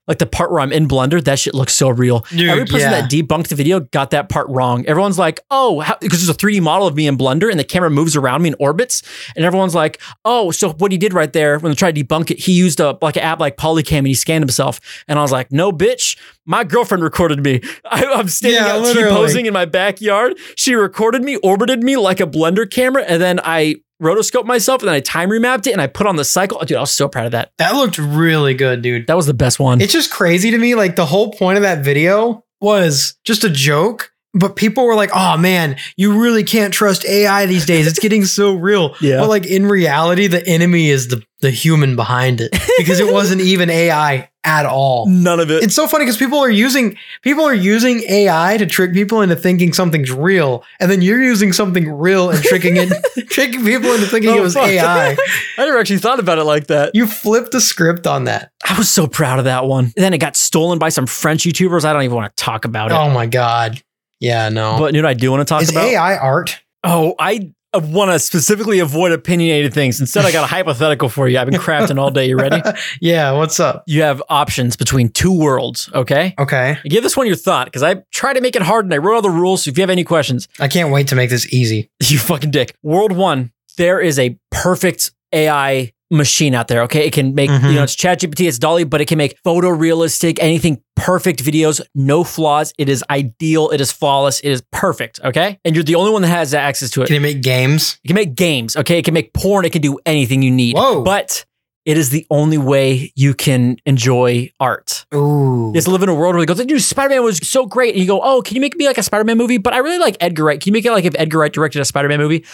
like 0.08 0.18
the 0.18 0.26
part 0.26 0.50
where 0.50 0.60
I'm 0.60 0.72
in 0.72 0.88
Blender. 0.88 1.22
That 1.22 1.38
shit 1.38 1.54
looks 1.54 1.74
so 1.74 1.90
real. 1.90 2.20
Dude, 2.30 2.48
Every 2.48 2.64
person 2.64 2.90
yeah. 2.90 3.02
that 3.02 3.10
debunked 3.10 3.48
the 3.48 3.54
video 3.54 3.80
got 3.80 4.10
that 4.10 4.28
part 4.28 4.48
wrong. 4.48 4.84
Everyone's 4.86 5.18
like, 5.18 5.40
oh, 5.50 5.84
because 6.00 6.18
there's 6.26 6.34
a 6.34 6.38
3D 6.38 6.60
model 6.62 6.86
of 6.88 6.96
me 6.96 7.06
in 7.06 7.16
Blender 7.18 7.50
and 7.50 7.60
the 7.60 7.64
camera 7.64 7.90
moves 7.90 8.16
around 8.16 8.42
me 8.42 8.48
in 8.48 8.56
orbits. 8.58 9.02
And 9.36 9.44
everyone's 9.44 9.74
like, 9.74 10.00
oh, 10.24 10.50
so 10.50 10.72
what 10.72 10.90
he 10.90 10.98
did 10.98 11.12
right 11.12 11.32
there 11.32 11.58
when 11.58 11.70
they 11.70 11.76
tried 11.76 11.94
to 11.94 12.02
debunk 12.02 12.30
it, 12.30 12.38
he 12.40 12.52
used 12.52 12.80
a 12.80 12.96
like 13.02 13.16
an 13.16 13.22
app 13.22 13.38
like 13.38 13.56
Polycam 13.56 13.98
and 13.98 14.06
he 14.06 14.14
scanned 14.14 14.42
himself. 14.42 14.80
And 15.06 15.18
I 15.18 15.22
was 15.22 15.30
like, 15.30 15.52
no, 15.52 15.70
bitch, 15.70 16.16
my 16.46 16.64
girlfriend 16.64 17.02
recorded 17.04 17.44
me. 17.44 17.60
I, 17.84 18.04
I'm 18.06 18.28
standing 18.28 18.60
Yeah, 18.62 18.72
out 18.74 18.80
literally. 18.80 19.10
T-posing 19.10 19.46
in 19.46 19.52
my 19.52 19.66
backyard. 19.66 20.38
She 20.56 20.74
recorded 20.74 21.22
me, 21.22 21.36
orbited 21.36 21.82
me 21.82 21.96
like 21.98 22.20
a 22.20 22.26
Blender 22.26 22.68
camera, 22.70 23.02
and 23.02 23.20
then 23.20 23.40
I 23.44 23.76
rotoscoped 24.02 24.45
myself 24.45 24.83
and 24.83 24.88
then 24.88 24.95
I 24.95 25.00
time 25.00 25.28
remapped 25.31 25.67
it 25.67 25.73
and 25.73 25.81
I 25.81 25.87
put 25.87 26.07
on 26.07 26.17
the 26.17 26.25
cycle. 26.25 26.59
Dude, 26.61 26.76
I 26.76 26.81
was 26.81 26.93
so 26.93 27.09
proud 27.09 27.26
of 27.26 27.33
that. 27.33 27.52
That 27.59 27.75
looked 27.75 27.99
really 27.99 28.55
good, 28.55 28.83
dude. 28.83 29.07
That 29.07 29.17
was 29.17 29.26
the 29.26 29.35
best 29.35 29.59
one. 29.59 29.81
It's 29.81 29.93
just 29.93 30.11
crazy 30.11 30.50
to 30.50 30.59
me. 30.59 30.75
Like 30.75 30.97
the 30.97 31.07
whole 31.07 31.33
point 31.33 31.57
of 31.57 31.62
that 31.62 31.85
video 31.85 32.45
was 32.61 33.17
just 33.25 33.45
a 33.45 33.50
joke. 33.50 34.12
But 34.35 34.57
people 34.57 34.85
were 34.85 34.95
like, 34.95 35.11
oh 35.14 35.38
man, 35.38 35.76
you 35.97 36.21
really 36.21 36.45
can't 36.45 36.73
trust 36.73 37.05
AI 37.07 37.47
these 37.47 37.64
days. 37.64 37.87
It's 37.87 37.99
getting 37.99 38.25
so 38.25 38.55
real. 38.55 38.95
Yeah. 39.00 39.21
But 39.21 39.31
like 39.31 39.47
in 39.47 39.67
reality, 39.67 40.26
the 40.26 40.47
enemy 40.47 40.90
is 40.90 41.09
the, 41.09 41.23
the 41.40 41.50
human 41.50 41.97
behind 41.97 42.40
it 42.40 42.52
because 42.76 43.00
it 43.00 43.12
wasn't 43.12 43.40
even 43.40 43.71
AI 43.71 44.28
at 44.49 44.64
all. 44.64 45.07
None 45.07 45.40
of 45.40 45.50
it. 45.50 45.62
It's 45.62 45.75
so 45.75 45.87
funny 45.87 46.07
because 46.07 46.17
people 46.17 46.38
are 46.38 46.49
using 46.49 46.97
people 47.21 47.45
are 47.45 47.52
using 47.55 48.00
AI 48.09 48.57
to 48.57 48.64
trick 48.64 48.95
people 48.95 49.21
into 49.21 49.37
thinking 49.37 49.75
something's 49.75 50.11
real, 50.11 50.64
and 50.81 50.90
then 50.90 51.02
you're 51.02 51.23
using 51.23 51.52
something 51.52 51.93
real 51.93 52.31
and 52.31 52.43
tricking 52.43 52.76
it, 52.78 52.88
tricking 53.28 53.62
people 53.62 53.93
into 53.93 54.07
thinking 54.07 54.31
oh, 54.31 54.37
it 54.37 54.40
Oh, 54.40 54.43
was 54.45 54.55
fuck. 54.55 54.67
AI. 54.69 55.11
I 55.59 55.64
never 55.67 55.78
actually 55.78 55.99
thought 55.99 56.19
about 56.19 56.38
it 56.38 56.45
like 56.45 56.69
that. 56.69 56.93
You 56.95 57.07
flipped 57.07 57.52
the 57.52 57.61
script 57.61 58.07
on 58.07 58.25
that. 58.25 58.50
I 58.69 58.76
was 58.78 58.88
so 58.90 59.07
proud 59.07 59.38
of 59.38 59.45
that 59.45 59.67
one. 59.67 59.85
And 59.85 59.93
then 59.97 60.14
it 60.14 60.19
got 60.19 60.35
stolen 60.35 60.78
by 60.78 60.88
some 60.88 61.07
French 61.07 61.43
YouTubers. 61.43 61.85
I 61.85 61.93
don't 61.93 62.02
even 62.05 62.17
want 62.17 62.35
to 62.35 62.43
talk 62.43 62.64
about 62.64 62.90
it. 62.90 62.95
Oh 62.95 63.11
my 63.11 63.26
god. 63.26 63.83
Yeah, 64.21 64.49
no. 64.49 64.76
But 64.78 64.95
you 64.95 65.02
know 65.02 65.07
what 65.07 65.11
I 65.11 65.14
do 65.14 65.31
want 65.31 65.43
to 65.47 65.52
talk 65.52 65.62
Is 65.62 65.71
about? 65.71 65.85
AI 65.85 66.17
art? 66.17 66.61
Oh, 66.85 67.14
I 67.18 67.52
want 67.75 68.11
to 68.11 68.18
specifically 68.18 68.78
avoid 68.78 69.12
opinionated 69.12 69.75
things. 69.75 70.00
Instead, 70.00 70.25
I 70.25 70.32
got 70.32 70.44
a 70.44 70.47
hypothetical 70.54 71.08
for 71.08 71.28
you. 71.28 71.38
I've 71.38 71.50
been 71.50 71.61
crafting 71.61 71.99
all 71.99 72.11
day. 72.11 72.28
You 72.28 72.37
ready? 72.37 72.62
Yeah, 73.00 73.32
what's 73.32 73.61
up? 73.61 73.85
You 73.87 74.02
have 74.02 74.23
options 74.28 74.76
between 74.76 75.11
two 75.11 75.37
worlds, 75.37 75.90
okay? 75.94 76.35
Okay. 76.38 76.78
Give 76.85 77.02
this 77.02 77.16
one 77.16 77.26
your 77.26 77.37
thought 77.37 77.66
because 77.66 77.82
I 77.82 77.97
tried 78.12 78.35
to 78.35 78.40
make 78.40 78.56
it 78.56 78.62
hard 78.62 78.85
and 78.85 78.94
I 78.94 78.99
wrote 78.99 79.16
all 79.16 79.23
the 79.23 79.30
rules. 79.30 79.64
So 79.64 79.70
if 79.70 79.78
you 79.78 79.82
have 79.82 79.90
any 79.90 80.04
questions, 80.04 80.49
I 80.58 80.68
can't 80.68 80.90
wait 80.90 81.08
to 81.08 81.14
make 81.14 81.30
this 81.30 81.52
easy. 81.52 81.90
you 82.02 82.18
fucking 82.18 82.50
dick. 82.50 82.75
World 82.82 83.12
one, 83.12 83.52
there 83.76 84.00
is 84.00 84.18
a 84.18 84.38
perfect 84.50 85.12
AI 85.32 85.92
machine 86.10 86.54
out 86.54 86.68
there. 86.68 86.82
Okay, 86.82 87.06
it 87.06 87.12
can 87.12 87.34
make 87.34 87.50
Mhm. 87.50 87.68
you 87.70 87.74
know 87.76 87.82
it's 87.82 87.94
ChatGPT, 87.96 88.48
it's 88.48 88.58
DALL-E, 88.58 88.84
but 88.84 89.00
it 89.00 89.06
can 89.06 89.18
make 89.18 89.36
photorealistic, 89.44 90.38
anything 90.40 90.80
perfect 90.96 91.44
videos, 91.44 91.80
no 91.94 92.24
flaws. 92.24 92.72
It 92.78 92.88
is 92.88 93.04
ideal. 93.10 93.68
It 93.70 93.80
is 93.80 93.92
flawless. 93.92 94.40
It 94.40 94.50
is 94.50 94.62
perfect. 94.72 95.20
Okay, 95.24 95.58
and 95.64 95.74
you're 95.74 95.84
the 95.84 95.94
only 95.94 96.10
one 96.12 96.22
that 96.22 96.28
has 96.28 96.54
access 96.54 96.90
to 96.90 97.02
it. 97.02 97.06
Can 97.08 97.16
it 97.16 97.20
make 97.20 97.42
games? 97.42 97.98
It 98.04 98.08
can 98.08 98.14
make 98.14 98.34
games. 98.34 98.76
Okay, 98.76 98.98
it 98.98 99.04
can 99.04 99.14
make 99.14 99.32
porn. 99.34 99.64
It 99.64 99.70
can 99.72 99.82
do 99.82 99.98
anything 100.06 100.42
you 100.42 100.50
need. 100.50 100.76
Whoa. 100.76 101.02
But 101.02 101.44
it 101.84 101.96
is 101.96 102.10
the 102.10 102.26
only 102.30 102.58
way 102.58 103.12
you 103.16 103.32
can 103.32 103.76
enjoy 103.86 104.50
art. 104.60 105.06
Ooh. 105.14 105.72
To 105.74 105.90
live 105.90 106.02
in 106.02 106.08
a 106.10 106.14
world 106.14 106.34
where 106.34 106.44
they 106.44 106.52
go, 106.52 106.62
dude, 106.62 106.82
Spider 106.82 107.10
Man 107.10 107.22
was 107.24 107.38
so 107.48 107.64
great. 107.64 107.94
And 107.94 108.00
you 108.02 108.06
go, 108.06 108.20
oh, 108.22 108.42
can 108.42 108.56
you 108.56 108.60
make 108.60 108.76
me 108.76 108.86
like 108.86 108.98
a 108.98 109.02
Spider 109.02 109.24
Man 109.24 109.38
movie? 109.38 109.56
But 109.56 109.72
I 109.72 109.78
really 109.78 109.98
like 109.98 110.16
Edgar 110.20 110.44
Wright. 110.44 110.60
Can 110.60 110.68
you 110.70 110.72
make 110.74 110.84
it 110.84 110.92
like 110.92 111.04
if 111.06 111.14
Edgar 111.18 111.38
Wright 111.38 111.52
directed 111.52 111.80
a 111.80 111.84
Spider 111.86 112.08
Man 112.08 112.18
movie? 112.18 112.44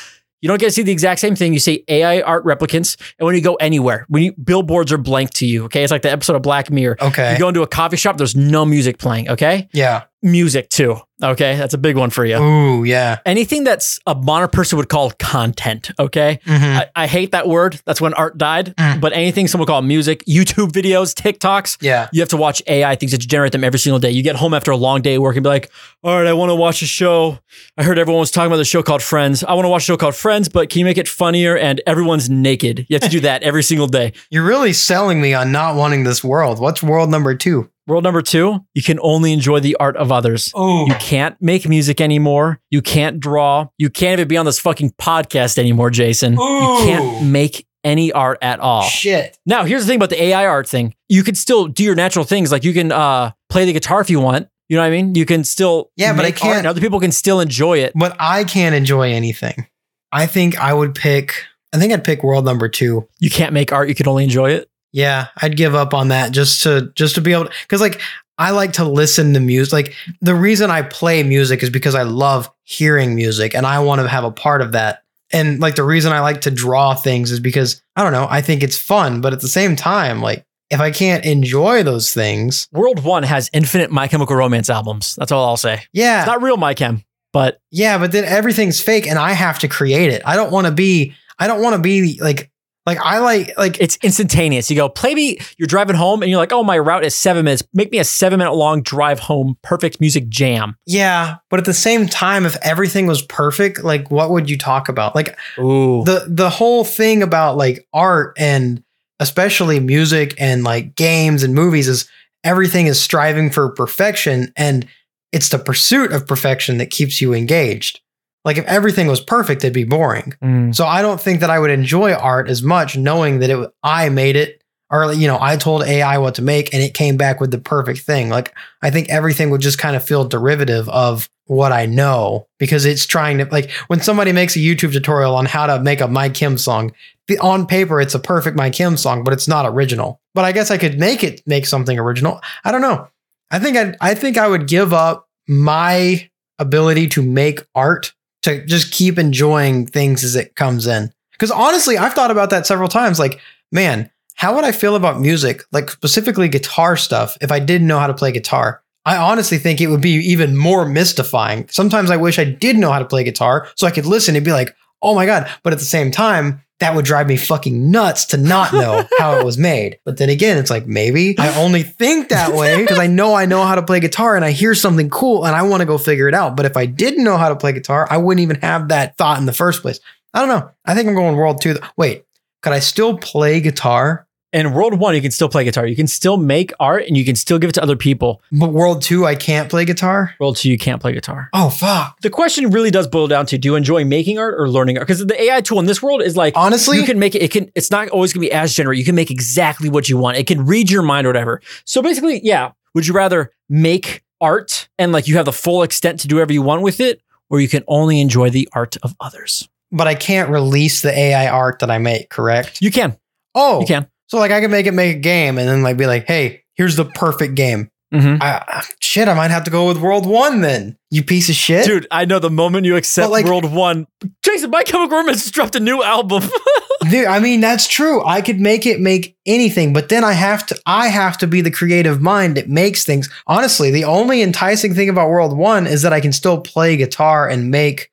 You 0.45 0.49
don't 0.49 0.61
get 0.61 0.67
to 0.67 0.73
see 0.73 0.83
the 0.83 0.93
exact 0.93 1.21
same 1.21 1.35
thing. 1.35 1.55
You 1.55 1.59
see 1.59 1.85
AI 1.89 2.21
art 2.21 2.45
replicants. 2.45 3.01
And 3.19 3.25
when 3.25 3.35
you 3.35 3.41
go 3.41 3.55
anywhere, 3.55 4.05
when 4.11 4.25
you, 4.25 4.33
billboards 4.35 4.93
are 4.93 4.99
blank 4.99 5.31
to 5.37 5.47
you, 5.47 5.65
okay? 5.65 5.83
It's 5.83 5.91
like 5.91 6.03
the 6.03 6.11
episode 6.11 6.37
of 6.37 6.43
Black 6.43 6.71
Mirror. 6.71 6.99
Okay. 7.01 7.33
You 7.33 7.39
go 7.39 7.49
into 7.49 7.63
a 7.63 7.67
coffee 7.67 7.97
shop, 7.97 8.19
there's 8.19 8.37
no 8.37 8.67
music 8.67 8.99
playing, 8.99 9.31
okay? 9.31 9.71
yeah. 9.73 10.03
Music 10.21 10.69
too, 10.69 10.97
Okay, 11.25 11.57
that's 11.57 11.75
a 11.75 11.79
big 11.79 11.97
one 11.97 12.11
for 12.11 12.25
you. 12.25 12.37
Ooh, 12.37 12.85
yeah. 12.85 13.19
Anything 13.25 13.65
that's 13.65 13.99
a 14.07 14.15
modern 14.15 14.51
person 14.51 14.77
would 14.79 14.89
call 14.89 15.11
content. 15.13 15.91
Okay, 15.99 16.39
Mhm. 16.47 16.77
I, 16.77 16.87
I 17.05 17.07
hate 17.07 17.33
that 17.33 17.49
word. 17.49 17.81
That's 17.87 18.01
when 18.01 18.15
art 18.15 18.37
died. 18.39 18.75
Mm. 18.77 19.01
But 19.01 19.13
anything 19.15 19.49
someone 19.49 19.67
call 19.67 19.83
music, 19.83 20.23
YouTube 20.27 20.71
videos, 20.73 21.15
TikToks, 21.15 21.79
Yeah. 21.81 22.09
you 22.13 22.21
have 22.21 22.29
to 22.29 22.37
watch 22.37 22.63
AI 22.67 22.95
things 22.97 23.13
that 23.13 23.19
generate 23.19 23.53
them 23.53 23.65
every 23.65 23.79
single 23.79 23.99
day. 23.99 24.11
You 24.11 24.23
get 24.23 24.37
home 24.37 24.55
after 24.55 24.71
a 24.71 24.77
long 24.77 25.01
day 25.03 25.15
of 25.15 25.23
work 25.23 25.37
and 25.37 25.43
be 25.43 25.49
like, 25.49 25.71
all 26.03 26.17
right, 26.17 26.27
I 26.27 26.33
want 26.35 26.51
to 26.51 26.55
watch 26.55 26.83
a 26.83 26.87
show. 26.87 27.39
I 27.79 27.83
heard 27.85 27.99
everyone 27.99 28.21
was 28.21 28.31
talking 28.31 28.49
about 28.49 28.59
the 28.59 28.65
show 28.65 28.83
called 28.83 29.03
Friends. 29.03 29.43
I 29.43 29.55
want 29.55 29.65
to 29.65 29.71
watch 29.71 29.83
a 29.83 29.87
show 29.87 29.97
called 29.97 30.15
Friends, 30.15 30.49
but 30.49 30.69
can 30.69 30.79
you 30.81 30.85
make 30.85 30.99
it 30.99 31.09
funnier? 31.09 31.57
And 31.57 31.81
everyone's 31.87 32.29
naked. 32.29 32.87
You 32.89 32.95
have 32.97 33.03
to 33.03 33.09
do 33.09 33.21
that 33.21 33.43
every 33.43 33.63
single 33.63 33.87
day. 33.87 34.13
You're 34.31 34.45
really 34.45 34.73
selling 34.75 35.21
me 35.21 35.33
on 35.35 35.53
not 35.53 35.75
wanting 35.77 36.05
this 36.05 36.23
world. 36.23 36.59
What's 36.61 36.83
world 36.83 37.11
number 37.11 37.35
two? 37.35 37.71
World 37.87 38.03
number 38.05 38.23
two, 38.23 38.65
you 38.73 38.83
can 38.83 38.99
only 39.03 39.33
enjoy 39.33 39.61
the 39.61 39.77
art 39.79 39.97
of 39.97 40.11
others. 40.11 40.51
Oh, 40.55 40.87
You 40.87 40.95
can't 40.95 41.37
make 41.41 41.69
music 41.69 42.01
anymore. 42.01 42.61
You 42.71 42.81
can't 42.81 43.21
draw. 43.21 43.69
You 43.79 43.91
can't 43.91 44.15
even 44.21 44.29
be 44.29 44.37
on 44.39 44.47
this 44.47 44.59
fucking 44.59 44.93
podcast 44.93 45.59
anymore, 45.59 45.91
Jason. 45.91 46.33
You 46.35 46.79
can't 46.85 47.27
make 47.27 47.67
any 47.85 48.11
art 48.13 48.39
at 48.41 48.61
all. 48.61 48.85
shit. 48.85 49.37
Now, 49.45 49.65
here's 49.65 49.83
the 49.83 49.89
thing 49.89 49.97
about 49.97 50.09
the 50.09 50.23
AI 50.23 50.47
art 50.47 50.67
thing. 50.67 50.95
You 51.11 51.23
can 51.23 51.35
still 51.35 51.67
do 51.69 51.85
your 51.85 51.95
natural 51.95 52.25
things. 52.25 52.51
Like 52.51 52.65
you 52.65 52.73
can 52.73 52.91
uh, 52.91 53.33
play 53.51 53.67
the 53.67 53.75
guitar 53.75 54.01
if 54.01 54.09
you 54.09 54.19
want. 54.21 54.49
You 54.71 54.77
know 54.77 54.83
what 54.83 54.87
I 54.89 54.91
mean? 54.91 55.15
You 55.15 55.27
can 55.27 55.45
still 55.45 55.91
Yeah, 55.97 56.17
but 56.17 56.25
I 56.25 56.31
can't- 56.31 56.59
and 56.59 56.67
other 56.67 56.81
people 56.81 56.99
can 57.01 57.13
still 57.13 57.41
enjoy 57.41 57.79
it. 57.81 57.93
But 57.95 58.17
I 58.19 58.45
can't 58.45 58.75
enjoy 58.75 59.13
anything. 59.13 59.67
I 60.11 60.25
think 60.27 60.57
I 60.59 60.73
would 60.73 60.95
pick. 60.95 61.35
I 61.75 61.79
think 61.79 61.93
I'd 61.93 62.05
pick 62.05 62.23
world 62.25 62.47
number 62.47 62.69
two. 62.71 63.07
You 63.19 63.29
can't 63.29 63.53
make 63.53 63.73
art. 63.73 63.91
You 63.91 63.95
can 63.95 64.09
only 64.09 64.25
enjoy 64.25 64.53
it. 64.53 64.71
Yeah, 64.95 65.27
I'd 65.43 65.57
give 65.57 65.75
up 65.75 65.93
on 65.93 66.09
that 66.09 66.31
just 66.31 66.63
to 66.63 66.93
just 66.95 67.17
to 67.17 67.21
be 67.21 67.33
able 67.33 67.49
because 67.63 67.81
like 67.81 68.01
I 68.39 68.53
like 68.53 68.75
to 68.75 68.85
listen 68.85 69.35
to 69.35 69.41
music. 69.41 69.73
Like 69.73 69.95
the 70.21 70.37
reason 70.37 70.71
I 70.71 70.83
play 70.83 71.25
music 71.25 71.65
is 71.65 71.71
because 71.71 71.97
I 71.97 72.05
love 72.05 72.49
hearing 72.63 73.17
music 73.17 73.57
and 73.57 73.67
I 73.67 73.81
want 73.81 74.01
to 74.01 74.09
have 74.09 74.23
a 74.23 74.31
part 74.31 74.63
of 74.63 74.71
that. 74.71 75.03
And 75.33 75.59
like 75.61 75.75
the 75.75 75.83
reason 75.83 76.13
I 76.13 76.21
like 76.21 76.43
to 76.43 76.51
draw 76.53 76.95
things 76.95 77.33
is 77.33 77.41
because 77.41 77.83
I 77.97 78.05
don't 78.05 78.13
know, 78.13 78.29
I 78.31 78.41
think 78.41 78.63
it's 78.63 78.79
fun, 78.79 79.21
but 79.21 79.33
at 79.33 79.41
the 79.41 79.49
same 79.49 79.75
time, 79.75 80.23
like 80.23 80.45
if 80.71 80.79
I 80.79 80.93
can't 80.93 81.25
enjoy 81.25 81.83
those 81.83 82.15
things, 82.15 82.69
World 82.71 83.03
One 83.03 83.25
has 83.25 83.51
infinite 83.53 83.91
My 83.91 84.07
Chemical 84.07 84.37
Romance 84.37 84.71
albums. 84.71 85.17
That's 85.17 85.33
all 85.33 85.45
I'll 85.45 85.57
say. 85.57 85.83
yeah, 85.93 86.21
It's 86.21 86.29
not 86.29 86.41
real 86.41 86.57
My 86.57 86.73
Chem, 86.73 87.03
but 87.33 87.61
yeah, 87.73 87.99
but 87.99 88.13
then 88.13 88.23
everything's 88.25 88.81
fake 88.81 89.09
and 89.09 89.19
I 89.19 89.33
have 89.33 89.59
to 89.59 89.67
create 89.69 90.11
it. 90.13 90.23
I 90.25 90.37
don't 90.37 90.53
want 90.53 90.69
to 90.69 90.73
be 90.73 91.15
I 91.41 91.49
don't 91.49 91.63
want 91.63 91.75
to 91.75 91.83
be 91.83 92.21
like 92.23 92.53
like 92.87 92.99
I 93.01 93.19
like 93.19 93.57
like 93.57 93.81
it's 93.81 93.97
instantaneous. 94.03 94.71
You 94.71 94.77
go, 94.77 94.89
play 94.89 95.15
me, 95.15 95.39
you're 95.57 95.67
driving 95.67 95.97
home 95.97 96.23
and 96.23 96.31
you're 96.31 96.39
like, 96.39 96.53
oh, 96.53 96.63
my 96.63 96.79
route 96.79 97.05
is 97.05 97.15
seven 97.15 97.45
minutes. 97.45 97.63
Make 97.73 97.91
me 97.91 97.99
a 97.99 98.05
seven 98.05 98.39
minute 98.39 98.53
long 98.53 98.83
drive 98.83 99.19
home, 99.19 99.57
perfect 99.63 100.01
music 100.01 100.29
jam. 100.29 100.77
yeah, 100.87 101.37
but 101.51 101.59
at 101.59 101.67
the 101.67 101.75
same 101.75 102.07
time 102.07 102.45
if 102.45 102.57
everything 102.63 103.07
was 103.07 103.23
perfect, 103.23 103.83
like 103.83 104.11
what 104.11 104.31
would 104.31 104.51
you 104.51 104.59
talk 104.59 104.89
about? 104.89 105.15
Like 105.15 105.39
Ooh. 105.59 106.05
the 106.05 106.27
the 106.29 106.51
whole 106.51 106.85
thing 106.85 107.23
about 107.23 107.57
like 107.57 107.87
art 107.93 108.35
and 108.39 108.83
especially 109.21 109.81
music 109.81 110.35
and 110.39 110.65
like 110.65 110.95
games 110.97 111.43
and 111.43 111.55
movies 111.55 111.89
is 111.89 112.09
everything 112.43 112.87
is 112.87 113.01
striving 113.01 113.51
for 113.51 113.71
perfection 113.71 114.53
and 114.57 114.87
it's 115.33 115.49
the 115.49 115.59
pursuit 115.59 116.13
of 116.13 116.27
perfection 116.27 116.79
that 116.79 116.91
keeps 116.91 117.21
you 117.21 117.33
engaged. 117.33 118.01
Like 118.45 118.59
if 118.59 118.65
everything 118.67 119.07
was 119.07 119.21
perfect, 119.21 119.65
it'd 119.65 119.73
be 119.73 119.85
boring. 119.85 120.35
Mm. 120.43 120.75
So 120.75 120.87
I 120.87 121.03
don't 121.03 121.21
think 121.21 121.41
that 121.41 121.51
I 121.51 121.59
would 121.59 121.71
enjoy 121.71 122.13
art 122.13 122.49
as 122.49 122.63
much 122.63 122.97
knowing 122.97 123.39
that 123.39 123.51
it 123.51 123.71
I 123.83 124.09
made 124.11 124.37
it 124.37 124.63
or 124.91 125.13
you 125.13 125.27
know 125.27 125.39
I 125.41 125.57
told 125.57 125.83
AI 125.83 126.19
what 126.19 126.35
to 126.37 126.43
make 126.43 126.73
and 126.75 126.83
it 126.83 126.95
came 126.95 127.17
back 127.17 127.41
with 127.41 127.51
the 127.51 127.59
perfect 127.59 128.01
thing. 128.01 128.29
Like 128.29 128.55
I 128.83 128.91
think 128.91 129.09
everything 129.09 129.51
would 129.51 129.61
just 129.61 129.79
kind 129.79 129.97
of 129.97 130.05
feel 130.05 130.27
derivative 130.27 130.89
of 130.89 131.29
what 131.47 131.73
I 131.73 131.87
know 131.87 132.47
because 132.59 132.85
it's 132.85 133.07
trying 133.07 133.39
to 133.39 133.47
like 133.47 133.71
when 133.89 134.01
somebody 134.01 134.33
makes 134.33 134.57
a 134.57 134.61
YouTube 134.61 134.93
tutorial 134.93 135.35
on 135.35 135.47
how 135.47 135.67
to 135.67 135.81
make 135.81 136.01
a 136.01 136.09
My 136.09 136.29
Chem 136.29 136.59
song, 136.59 136.93
the, 137.29 137.39
on 137.39 137.67
paper 137.67 138.01
it's 138.01 138.15
a 138.15 138.19
perfect 138.19 138.57
My 138.57 138.71
Chem 138.71 138.97
song, 138.97 139.25
but 139.25 139.33
it's 139.33 139.49
not 139.49 139.67
original. 139.67 140.21
But 140.35 140.45
I 140.45 140.53
guess 140.53 140.71
I 140.71 140.79
could 140.79 140.99
make 140.99 141.25
it 141.25 141.43
make 141.47 141.67
something 141.67 141.99
original. 141.99 142.41
I 142.65 142.73
don't 142.73 142.83
know. 142.83 143.09
I 143.51 143.59
think 143.59 143.77
I 143.77 143.95
I 144.01 144.15
think 144.15 144.37
I 144.37 144.49
would 144.49 144.67
give 144.67 144.93
up 144.93 145.29
my 145.49 146.29
ability 146.59 147.09
to 147.09 147.23
make 147.23 147.67
art 147.75 148.13
to 148.45 148.65
just 148.65 148.93
keep 148.93 149.19
enjoying 149.19 149.87
things 149.87 150.23
as 150.25 150.37
it 150.37 150.55
comes 150.55 150.87
in. 150.87 151.13
Because 151.33 151.51
honestly, 151.51 151.99
I've 151.99 152.15
thought 152.15 152.31
about 152.31 152.51
that 152.51 152.67
several 152.67 152.89
times. 152.89 153.19
Like, 153.19 153.41
man, 153.73 154.11
how 154.37 154.55
would 154.55 154.65
I 154.65 154.73
feel 154.73 154.97
about 154.97 155.21
music, 155.21 155.63
like 155.73 155.91
specifically 155.91 156.49
guitar 156.49 156.97
stuff, 156.97 157.37
if 157.41 157.51
I 157.51 157.59
didn't 157.59 157.87
know 157.87 157.99
how 157.99 158.07
to 158.07 158.15
play 158.15 158.33
guitar? 158.33 158.83
I 159.07 159.17
honestly 159.17 159.59
think 159.59 159.81
it 159.81 159.89
would 159.89 160.01
be 160.01 160.13
even 160.13 160.57
more 160.57 160.87
mystifying. 160.87 161.69
Sometimes 161.69 162.11
I 162.11 162.17
wish 162.17 162.39
I 162.39 162.45
did 162.45 162.77
know 162.77 162.91
how 162.91 162.99
to 162.99 163.05
play 163.05 163.25
guitar 163.25 163.69
so 163.77 163.87
I 163.87 163.91
could 163.91 164.07
listen 164.07 164.35
and 164.35 164.45
be 164.45 164.53
like, 164.53 164.75
oh 165.03 165.15
my 165.15 165.27
God. 165.27 165.51
But 165.63 165.73
at 165.73 165.79
the 165.79 165.85
same 165.85 166.11
time, 166.11 166.63
that 166.81 166.95
would 166.95 167.05
drive 167.05 167.29
me 167.29 167.37
fucking 167.37 167.91
nuts 167.91 168.27
to 168.27 168.37
not 168.37 168.73
know 168.73 169.07
how 169.19 169.39
it 169.39 169.45
was 169.45 169.57
made. 169.57 169.99
But 170.05 170.19
then 170.19 170.29
again, 170.29 170.59
it's 170.59 170.71
like 170.71 170.87
maybe 170.87 171.39
I 171.39 171.61
only 171.61 171.83
think 171.83 172.29
that 172.31 172.53
way 172.53 172.81
because 172.81 172.99
I 172.99 173.07
know 173.07 173.35
I 173.35 173.47
know 173.47 173.65
how 173.65 173.75
to 173.75 173.83
play 173.83 174.01
guitar 174.01 174.37
and 174.37 174.45
I 174.45 174.51
hear 174.51 174.75
something 174.75 175.11
cool 175.11 175.47
and 175.47 175.55
I 175.55 175.63
want 175.63 175.81
to 175.81 175.87
go 175.87 175.99
figure 175.99 176.29
it 176.29 176.35
out. 176.35 176.57
But 176.57 176.67
if 176.67 176.77
I 176.77 176.87
didn't 176.87 177.25
know 177.25 177.37
how 177.37 177.49
to 177.49 177.57
play 177.57 177.73
guitar, 177.73 178.07
I 178.11 178.17
wouldn't 178.17 178.43
even 178.43 178.61
have 178.61 178.89
that 178.89 179.17
thought 179.17 179.39
in 179.39 179.47
the 179.47 179.53
first 179.53 179.83
place. 179.83 180.01
I 180.33 180.41
don't 180.41 180.49
know. 180.49 180.71
I 180.85 180.95
think 180.95 181.09
I'm 181.09 181.15
going 181.15 181.37
world 181.37 181.61
two. 181.61 181.77
Wait, 181.97 182.25
could 182.63 182.73
I 182.73 182.81
still 182.81 183.17
play 183.19 183.61
guitar? 183.61 184.27
In 184.55 184.73
World 184.73 184.95
One, 185.01 185.15
you 185.15 185.21
can 185.21 185.33
still 185.33 185.49
play 185.49 185.65
guitar. 185.65 185.87
You 185.87 185.97
can 185.97 186.07
still 186.07 186.37
make 186.37 186.73
art 186.79 187.05
and 187.07 187.17
you 187.17 187.25
can 187.25 187.35
still 187.37 187.59
give 187.59 187.69
it 187.69 187.73
to 187.75 187.83
other 187.83 187.97
people. 187.97 188.41
But 188.53 188.71
world 188.71 189.03
two, 189.03 189.27
I 189.27 189.35
can't 189.35 189.69
play 189.69 189.85
guitar? 189.85 190.35
World 190.39 190.57
Two, 190.57 190.71
you 190.71 190.79
can't 190.79 191.01
play 191.03 191.13
guitar. 191.13 191.51
Oh, 191.53 191.69
fuck. 191.71 192.21
The 192.21 192.31
question 192.31 192.71
really 192.71 192.91
does 192.91 193.07
boil 193.09 193.27
down 193.27 193.47
to: 193.47 193.59
Do 193.59 193.69
you 193.69 193.75
enjoy 193.75 194.05
making 194.05 194.39
art 194.39 194.55
or 194.57 194.69
learning 194.69 194.97
art? 194.97 195.07
Because 195.09 195.27
the 195.27 195.43
AI 195.43 195.61
tool 195.61 195.81
in 195.81 195.87
this 195.87 196.01
world 196.01 196.23
is 196.23 196.37
like 196.37 196.57
Honestly, 196.57 196.99
you 196.99 197.05
can 197.05 197.19
make 197.19 197.35
it. 197.35 197.43
It 197.43 197.51
can. 197.51 197.71
It's 197.75 197.91
not 197.91 198.09
always 198.11 198.33
going 198.33 198.45
to 198.47 198.49
be 198.49 198.53
as 198.53 198.73
generate. 198.73 198.99
You 198.99 199.05
can 199.05 199.17
make 199.17 199.31
exactly 199.31 199.91
what 199.91 200.09
you 200.09 200.17
want. 200.17 200.39
It 200.39 200.47
can 200.47 200.65
read 200.65 200.89
your 200.91 201.03
mind 201.03 201.27
or 201.27 201.31
whatever. 201.31 201.61
So 201.85 202.01
basically, 202.01 202.41
yeah. 202.45 202.71
Would 202.95 203.09
you 203.09 203.13
rather 203.15 203.51
make 203.69 204.23
art 204.41 204.89
and 204.99 205.11
like 205.11 205.27
you 205.27 205.37
have 205.37 205.47
the 205.47 205.53
full 205.53 205.83
extent 205.83 206.21
to 206.21 206.29
do 206.29 206.37
whatever 206.37 206.53
you 206.53 206.63
want 206.63 206.83
with 206.83 207.01
it, 207.01 207.21
or 207.51 207.61
you 207.61 207.67
can 207.69 207.83
only 207.89 208.21
enjoy 208.21 208.51
the 208.51 208.69
art 208.73 208.97
of 209.03 209.15
others? 209.21 209.69
but 209.93 210.09
I 210.09 210.17
can't 210.17 210.51
release 210.51 211.03
the 211.03 211.17
AI 211.17 211.47
art 211.49 211.79
that 211.79 211.89
I 211.91 211.99
make, 211.99 212.29
correct? 212.29 212.83
You 212.83 212.91
can. 212.91 213.17
Oh, 213.55 213.81
You 213.81 213.87
can. 213.87 214.09
So 214.35 214.41
like 214.41 214.51
I 214.51 214.61
can 214.61 214.71
make 214.73 214.87
it 214.87 214.93
make 214.95 215.17
a 215.17 215.21
game 215.21 215.59
and 215.59 215.69
then 215.69 215.83
like 215.85 215.97
be 215.97 216.07
like, 216.07 216.27
hey, 216.27 216.65
here's 216.75 216.97
the 216.97 217.05
perfect 217.05 217.55
game. 217.55 217.89
Mhm. 218.13 218.39
I, 218.41 218.83
shit, 219.01 219.29
I 219.29 219.35
might 219.35 219.51
have 219.53 219.63
to 219.65 219.71
go 219.71 219.87
with 219.87 219.99
World 219.99 220.27
One 220.27 220.61
then. 220.61 220.97
You 221.11 221.23
piece 221.23 221.49
of 221.49 221.55
shit. 221.55 221.85
Dude, 221.87 222.07
I 222.11 222.25
know 222.25 222.39
the 222.41 222.51
moment 222.51 222.85
you 222.87 222.97
accept 222.97 223.31
like- 223.31 223.45
World 223.45 223.73
One, 223.73 224.07
Jason, 224.43 224.71
My 224.71 224.83
Chemical 224.83 225.19
Romance 225.19 225.43
just 225.43 225.55
dropped 225.55 225.75
a 225.77 225.81
new 225.81 226.03
album. 226.03 226.43
Dude, 227.11 227.27
I 227.27 227.39
mean 227.39 227.61
that's 227.61 227.87
true. 227.87 228.25
I 228.25 228.41
could 228.41 228.59
make 228.61 228.87
it 228.87 228.99
make 228.99 229.37
anything, 229.47 229.93
but 229.93 230.09
then 230.09 230.25
I 230.25 230.33
have 230.33 230.67
to 230.67 230.81
I 230.87 231.09
have 231.09 231.39
to 231.39 231.47
be 231.47 231.61
the 231.61 231.71
creative 231.71 232.21
mind 232.21 232.57
that 232.57 232.69
makes 232.69 233.05
things. 233.05 233.29
Honestly, 233.47 233.91
the 233.93 234.05
only 234.05 234.43
enticing 234.43 234.95
thing 234.95 235.09
about 235.09 235.29
World 235.29 235.57
1 235.57 235.87
is 235.87 236.03
that 236.03 236.13
I 236.13 236.21
can 236.21 236.33
still 236.33 236.61
play 236.61 236.97
guitar 236.97 237.49
and 237.49 237.71
make 237.71 238.11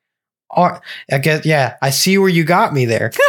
art. 0.50 0.82
I 1.10 1.18
guess 1.18 1.44
yeah, 1.46 1.76
I 1.82 1.90
see 1.90 2.16
where 2.18 2.28
you 2.28 2.44
got 2.44 2.72
me 2.74 2.84
there. 2.84 3.12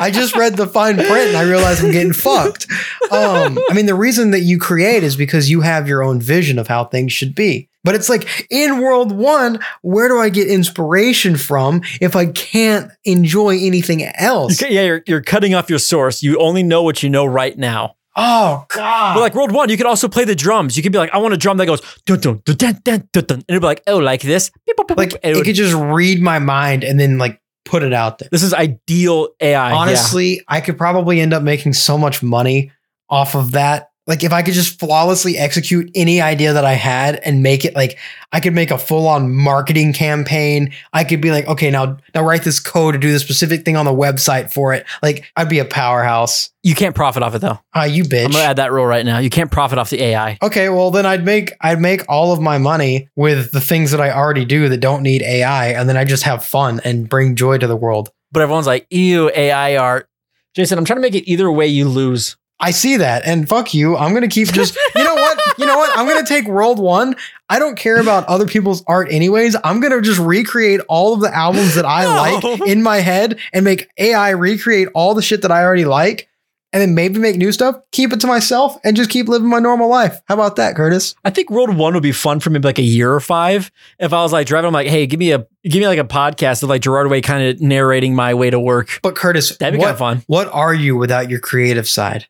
I 0.00 0.10
just 0.10 0.34
read 0.36 0.56
the 0.56 0.66
fine 0.66 0.96
print 0.96 1.28
and 1.28 1.36
I 1.36 1.42
realized 1.42 1.84
I'm 1.84 1.92
getting 1.92 2.12
fucked. 2.12 2.66
Um, 3.10 3.58
I 3.68 3.74
mean, 3.74 3.86
the 3.86 3.94
reason 3.94 4.30
that 4.32 4.40
you 4.40 4.58
create 4.58 5.02
is 5.02 5.16
because 5.16 5.50
you 5.50 5.60
have 5.60 5.86
your 5.88 6.02
own 6.02 6.20
vision 6.20 6.58
of 6.58 6.68
how 6.68 6.84
things 6.84 7.12
should 7.12 7.34
be. 7.34 7.68
But 7.82 7.94
it's 7.94 8.08
like 8.08 8.46
in 8.50 8.80
World 8.80 9.10
One, 9.12 9.58
where 9.82 10.08
do 10.08 10.18
I 10.18 10.28
get 10.28 10.48
inspiration 10.48 11.36
from 11.36 11.82
if 12.00 12.14
I 12.14 12.26
can't 12.26 12.90
enjoy 13.04 13.56
anything 13.58 14.04
else? 14.04 14.60
yeah, 14.62 14.82
you're, 14.82 15.02
you're 15.06 15.22
cutting 15.22 15.54
off 15.54 15.70
your 15.70 15.78
source. 15.78 16.22
You 16.22 16.38
only 16.38 16.62
know 16.62 16.82
what 16.82 17.02
you 17.02 17.08
know 17.10 17.24
right 17.24 17.56
now. 17.56 17.96
Oh 18.16 18.66
God! 18.68 19.14
But 19.14 19.20
like 19.20 19.34
World 19.34 19.52
One, 19.52 19.68
you 19.70 19.76
could 19.76 19.86
also 19.86 20.08
play 20.08 20.24
the 20.24 20.34
drums. 20.34 20.76
You 20.76 20.82
could 20.82 20.90
be 20.92 20.98
like, 20.98 21.14
I 21.14 21.18
want 21.18 21.32
a 21.32 21.36
drum 21.36 21.56
that 21.58 21.66
goes 21.66 21.80
dun 22.06 22.18
dun 22.20 22.42
dun 22.44 22.56
dun 22.56 22.80
dun 22.84 23.08
dun, 23.12 23.24
dun. 23.24 23.36
and 23.38 23.44
it'd 23.48 23.62
be 23.62 23.66
like, 23.66 23.82
oh, 23.86 23.98
like 23.98 24.20
this. 24.20 24.50
Beep, 24.66 24.76
boop, 24.76 24.88
boop, 24.88 24.96
like 24.96 25.12
it, 25.14 25.20
It 25.22 25.36
would- 25.36 25.44
could 25.46 25.54
just 25.54 25.74
read 25.74 26.20
my 26.20 26.40
mind 26.40 26.82
and 26.82 26.98
then 26.98 27.18
like 27.18 27.39
put 27.64 27.82
it 27.82 27.92
out 27.92 28.18
there. 28.18 28.28
this 28.32 28.42
is 28.42 28.54
ideal 28.54 29.28
AI. 29.40 29.70
yeah. 29.70 29.76
Honestly, 29.76 30.42
I 30.48 30.60
could 30.60 30.78
probably 30.78 31.20
end 31.20 31.32
up 31.32 31.42
making 31.42 31.74
so 31.74 31.98
much 31.98 32.22
money 32.22 32.72
off 33.08 33.34
of 33.34 33.52
that. 33.52 33.89
Like 34.06 34.24
if 34.24 34.32
I 34.32 34.42
could 34.42 34.54
just 34.54 34.80
flawlessly 34.80 35.36
execute 35.36 35.90
any 35.94 36.20
idea 36.20 36.52
that 36.52 36.64
I 36.64 36.72
had 36.72 37.16
and 37.24 37.42
make 37.42 37.64
it 37.64 37.76
like 37.76 37.98
I 38.32 38.40
could 38.40 38.54
make 38.54 38.70
a 38.70 38.78
full-on 38.78 39.34
marketing 39.34 39.92
campaign. 39.92 40.72
I 40.92 41.04
could 41.04 41.20
be 41.20 41.30
like, 41.30 41.46
okay, 41.46 41.70
now 41.70 41.98
now 42.14 42.22
write 42.24 42.42
this 42.42 42.58
code 42.60 42.94
to 42.94 42.98
do 42.98 43.12
the 43.12 43.20
specific 43.20 43.64
thing 43.64 43.76
on 43.76 43.84
the 43.84 43.92
website 43.92 44.52
for 44.52 44.72
it. 44.72 44.86
Like 45.02 45.24
I'd 45.36 45.48
be 45.48 45.58
a 45.58 45.64
powerhouse. 45.64 46.50
you 46.62 46.74
can't 46.74 46.94
profit 46.94 47.22
off 47.22 47.34
it 47.34 47.40
though. 47.40 47.58
Ah, 47.74 47.84
you 47.84 48.04
bitch. 48.04 48.24
I'm 48.24 48.32
gonna 48.32 48.44
add 48.44 48.56
that 48.56 48.72
rule 48.72 48.86
right 48.86 49.04
now. 49.04 49.18
You 49.18 49.30
can't 49.30 49.50
profit 49.50 49.78
off 49.78 49.90
the 49.90 50.02
AI. 50.02 50.38
Okay, 50.42 50.68
well 50.70 50.90
then 50.90 51.06
I'd 51.06 51.24
make 51.24 51.52
I'd 51.60 51.80
make 51.80 52.02
all 52.08 52.32
of 52.32 52.40
my 52.40 52.58
money 52.58 53.08
with 53.16 53.52
the 53.52 53.60
things 53.60 53.90
that 53.92 54.00
I 54.00 54.10
already 54.12 54.44
do 54.44 54.68
that 54.70 54.78
don't 54.78 55.02
need 55.02 55.22
AI, 55.22 55.68
and 55.68 55.88
then 55.88 55.96
I 55.96 56.04
just 56.04 56.24
have 56.24 56.44
fun 56.44 56.80
and 56.84 57.08
bring 57.08 57.36
joy 57.36 57.58
to 57.58 57.66
the 57.66 57.76
world. 57.76 58.10
But 58.32 58.42
everyone's 58.42 58.66
like, 58.66 58.86
ew, 58.90 59.30
AI 59.34 59.76
art. 59.76 60.08
Jason, 60.54 60.78
I'm 60.78 60.84
trying 60.84 60.96
to 60.96 61.02
make 61.02 61.14
it 61.14 61.30
either 61.30 61.50
way 61.50 61.66
you 61.66 61.88
lose. 61.88 62.36
I 62.60 62.70
see 62.72 62.98
that, 62.98 63.22
and 63.26 63.48
fuck 63.48 63.72
you. 63.74 63.96
I'm 63.96 64.12
gonna 64.14 64.28
keep 64.28 64.48
just 64.52 64.76
you 64.96 65.02
know 65.04 65.14
what? 65.14 65.38
you 65.58 65.66
know 65.66 65.78
what? 65.78 65.96
I'm 65.98 66.06
gonna 66.06 66.26
take 66.26 66.46
World 66.46 66.78
One. 66.78 67.16
I 67.48 67.58
don't 67.58 67.76
care 67.76 67.98
about 68.00 68.26
other 68.26 68.46
people's 68.46 68.84
art 68.86 69.10
anyways. 69.10 69.56
I'm 69.64 69.80
gonna 69.80 70.00
just 70.02 70.20
recreate 70.20 70.80
all 70.88 71.14
of 71.14 71.20
the 71.20 71.34
albums 71.34 71.74
that 71.74 71.84
I 71.86 72.04
No. 72.40 72.48
like 72.50 72.60
in 72.68 72.82
my 72.82 72.98
head 72.98 73.38
and 73.52 73.64
make 73.64 73.88
AI 73.98 74.30
recreate 74.30 74.88
all 74.94 75.14
the 75.14 75.22
shit 75.22 75.42
that 75.42 75.50
I 75.50 75.62
already 75.64 75.84
like, 75.86 76.28
and 76.72 76.80
then 76.80 76.94
maybe 76.94 77.18
make 77.18 77.36
new 77.36 77.50
stuff. 77.50 77.76
Keep 77.92 78.12
it 78.12 78.20
to 78.20 78.26
myself 78.26 78.76
and 78.84 78.94
just 78.96 79.10
keep 79.10 79.26
living 79.26 79.48
my 79.48 79.58
normal 79.58 79.88
life. 79.88 80.20
How 80.26 80.34
about 80.34 80.56
that, 80.56 80.76
Curtis? 80.76 81.14
I 81.24 81.30
think 81.30 81.50
World 81.50 81.74
One 81.76 81.94
would 81.94 82.02
be 82.02 82.12
fun 82.12 82.40
for 82.40 82.50
maybe 82.50 82.68
like 82.68 82.78
a 82.78 82.82
year 82.82 83.12
or 83.12 83.20
five. 83.20 83.72
If 83.98 84.12
I 84.12 84.22
was 84.22 84.32
like 84.32 84.46
driving, 84.46 84.68
I'm 84.68 84.74
like, 84.74 84.86
hey, 84.86 85.06
give 85.06 85.18
me 85.18 85.32
a 85.32 85.46
give 85.64 85.80
me 85.80 85.88
like 85.88 85.98
a 85.98 86.04
podcast 86.04 86.62
of 86.62 86.68
like 86.68 86.82
Gerard 86.82 87.10
Way 87.10 87.20
kind 87.22 87.42
of 87.48 87.60
narrating 87.60 88.14
my 88.14 88.34
way 88.34 88.50
to 88.50 88.60
work. 88.60 89.00
But 89.02 89.16
Curtis, 89.16 89.56
That'd 89.56 89.74
be 89.74 89.78
what, 89.78 89.86
kind 89.86 89.92
of 89.94 89.98
fun. 89.98 90.22
what 90.26 90.48
are 90.52 90.74
you 90.74 90.94
without 90.96 91.30
your 91.30 91.40
creative 91.40 91.88
side? 91.88 92.26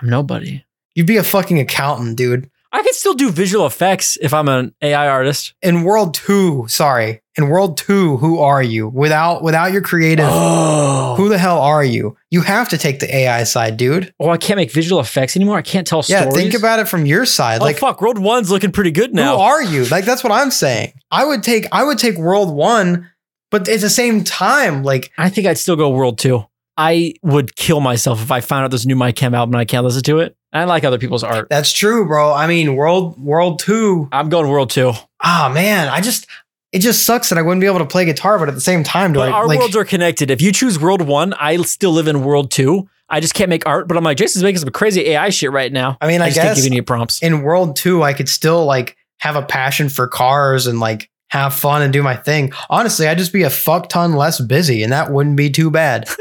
I'm 0.00 0.08
nobody. 0.08 0.64
You'd 0.94 1.06
be 1.06 1.16
a 1.18 1.22
fucking 1.22 1.58
accountant, 1.60 2.16
dude. 2.16 2.50
I 2.72 2.82
could 2.82 2.94
still 2.94 3.14
do 3.14 3.30
visual 3.30 3.64
effects 3.64 4.18
if 4.20 4.34
I'm 4.34 4.48
an 4.48 4.74
AI 4.82 5.08
artist. 5.08 5.54
In 5.62 5.82
World 5.82 6.12
Two, 6.14 6.66
sorry, 6.68 7.22
in 7.36 7.48
World 7.48 7.78
Two, 7.78 8.16
who 8.18 8.40
are 8.40 8.62
you 8.62 8.88
without 8.88 9.42
without 9.42 9.72
your 9.72 9.80
creative? 9.80 10.26
Oh, 10.28 11.14
Who 11.16 11.28
the 11.30 11.38
hell 11.38 11.58
are 11.60 11.84
you? 11.84 12.16
You 12.30 12.42
have 12.42 12.68
to 12.70 12.78
take 12.78 12.98
the 13.00 13.14
AI 13.14 13.44
side, 13.44 13.76
dude. 13.78 14.12
oh, 14.20 14.28
I 14.28 14.36
can't 14.36 14.56
make 14.58 14.72
visual 14.72 15.00
effects 15.00 15.36
anymore. 15.36 15.56
I 15.56 15.62
can't 15.62 15.86
tell 15.86 16.00
Yeah, 16.06 16.22
stories. 16.22 16.36
Yeah, 16.36 16.42
think 16.50 16.54
about 16.54 16.78
it 16.80 16.88
from 16.88 17.06
your 17.06 17.24
side. 17.24 17.60
Oh 17.62 17.64
like, 17.64 17.78
fuck, 17.78 18.00
World 18.02 18.18
One's 18.18 18.50
looking 18.50 18.72
pretty 18.72 18.90
good 18.90 19.14
now. 19.14 19.36
who 19.36 19.42
are 19.42 19.62
you? 19.62 19.84
Like, 19.86 20.04
that's 20.04 20.22
what 20.24 20.32
I'm 20.32 20.50
saying. 20.50 20.92
I 21.10 21.24
would 21.24 21.42
take, 21.42 21.66
I 21.72 21.84
would 21.84 21.98
take 21.98 22.18
World 22.18 22.54
One, 22.54 23.10
but 23.50 23.68
at 23.68 23.80
the 23.80 23.88
same 23.90 24.22
time, 24.24 24.82
like, 24.82 25.12
I 25.16 25.30
think 25.30 25.46
I'd 25.46 25.56
still 25.58 25.76
go 25.76 25.88
World 25.88 26.18
Two. 26.18 26.44
I 26.76 27.14
would 27.22 27.56
kill 27.56 27.80
myself 27.80 28.22
if 28.22 28.30
I 28.30 28.40
found 28.40 28.64
out 28.64 28.70
there's 28.70 28.84
a 28.84 28.88
new 28.88 28.96
My 28.96 29.12
Chem 29.12 29.34
album 29.34 29.54
and 29.54 29.60
I 29.60 29.64
can't 29.64 29.84
listen 29.84 30.02
to 30.04 30.18
it. 30.20 30.36
I 30.52 30.64
like 30.64 30.84
other 30.84 30.98
people's 30.98 31.22
art. 31.24 31.48
that's 31.50 31.72
true, 31.72 32.06
bro. 32.06 32.32
I 32.32 32.46
mean, 32.46 32.76
World 32.76 33.18
World 33.18 33.58
Two. 33.58 34.08
I'm 34.12 34.28
going 34.28 34.48
World 34.48 34.70
Two. 34.70 34.92
Ah, 35.22 35.50
man, 35.52 35.88
I 35.88 36.00
just, 36.00 36.26
it 36.72 36.78
just 36.80 37.04
sucks 37.04 37.28
that 37.30 37.38
I 37.38 37.42
wouldn't 37.42 37.60
be 37.60 37.66
able 37.66 37.78
to 37.80 37.86
play 37.86 38.04
guitar, 38.04 38.38
but 38.38 38.48
at 38.48 38.54
the 38.54 38.60
same 38.60 38.82
time, 38.84 39.12
do 39.12 39.18
But 39.20 39.28
I 39.30 39.32
our 39.32 39.46
like? 39.46 39.58
worlds 39.58 39.76
are 39.76 39.84
connected. 39.84 40.30
If 40.30 40.40
you 40.40 40.52
choose 40.52 40.78
World 40.78 41.02
One, 41.02 41.32
I 41.34 41.56
still 41.62 41.92
live 41.92 42.08
in 42.08 42.24
World 42.24 42.50
Two. 42.50 42.88
I 43.08 43.20
just 43.20 43.34
can't 43.34 43.48
make 43.50 43.66
art, 43.66 43.86
but 43.86 43.96
I'm 43.96 44.02
like, 44.04 44.16
Jason's 44.16 44.42
making 44.42 44.60
some 44.60 44.70
crazy 44.70 45.08
AI 45.08 45.28
shit 45.30 45.52
right 45.52 45.72
now. 45.72 45.96
I 46.00 46.06
mean, 46.08 46.20
I 46.22 46.26
just 46.28 46.38
can't 46.38 46.48
guess 46.50 46.56
give 46.56 46.64
you 46.72 46.76
any 46.78 46.82
prompts. 46.82 47.22
in 47.22 47.42
World 47.42 47.76
Two, 47.76 48.02
I 48.02 48.12
could 48.12 48.28
still 48.28 48.64
like 48.64 48.96
have 49.20 49.36
a 49.36 49.42
passion 49.42 49.88
for 49.88 50.08
cars 50.08 50.66
and 50.66 50.80
like 50.80 51.10
have 51.30 51.54
fun 51.54 51.82
and 51.82 51.92
do 51.92 52.02
my 52.02 52.16
thing. 52.16 52.52
Honestly, 52.70 53.06
I'd 53.08 53.18
just 53.18 53.32
be 53.32 53.42
a 53.42 53.50
fuck 53.50 53.88
ton 53.88 54.14
less 54.14 54.40
busy, 54.40 54.82
and 54.82 54.92
that 54.92 55.10
wouldn't 55.12 55.36
be 55.36 55.50
too 55.50 55.70
bad. 55.70 56.08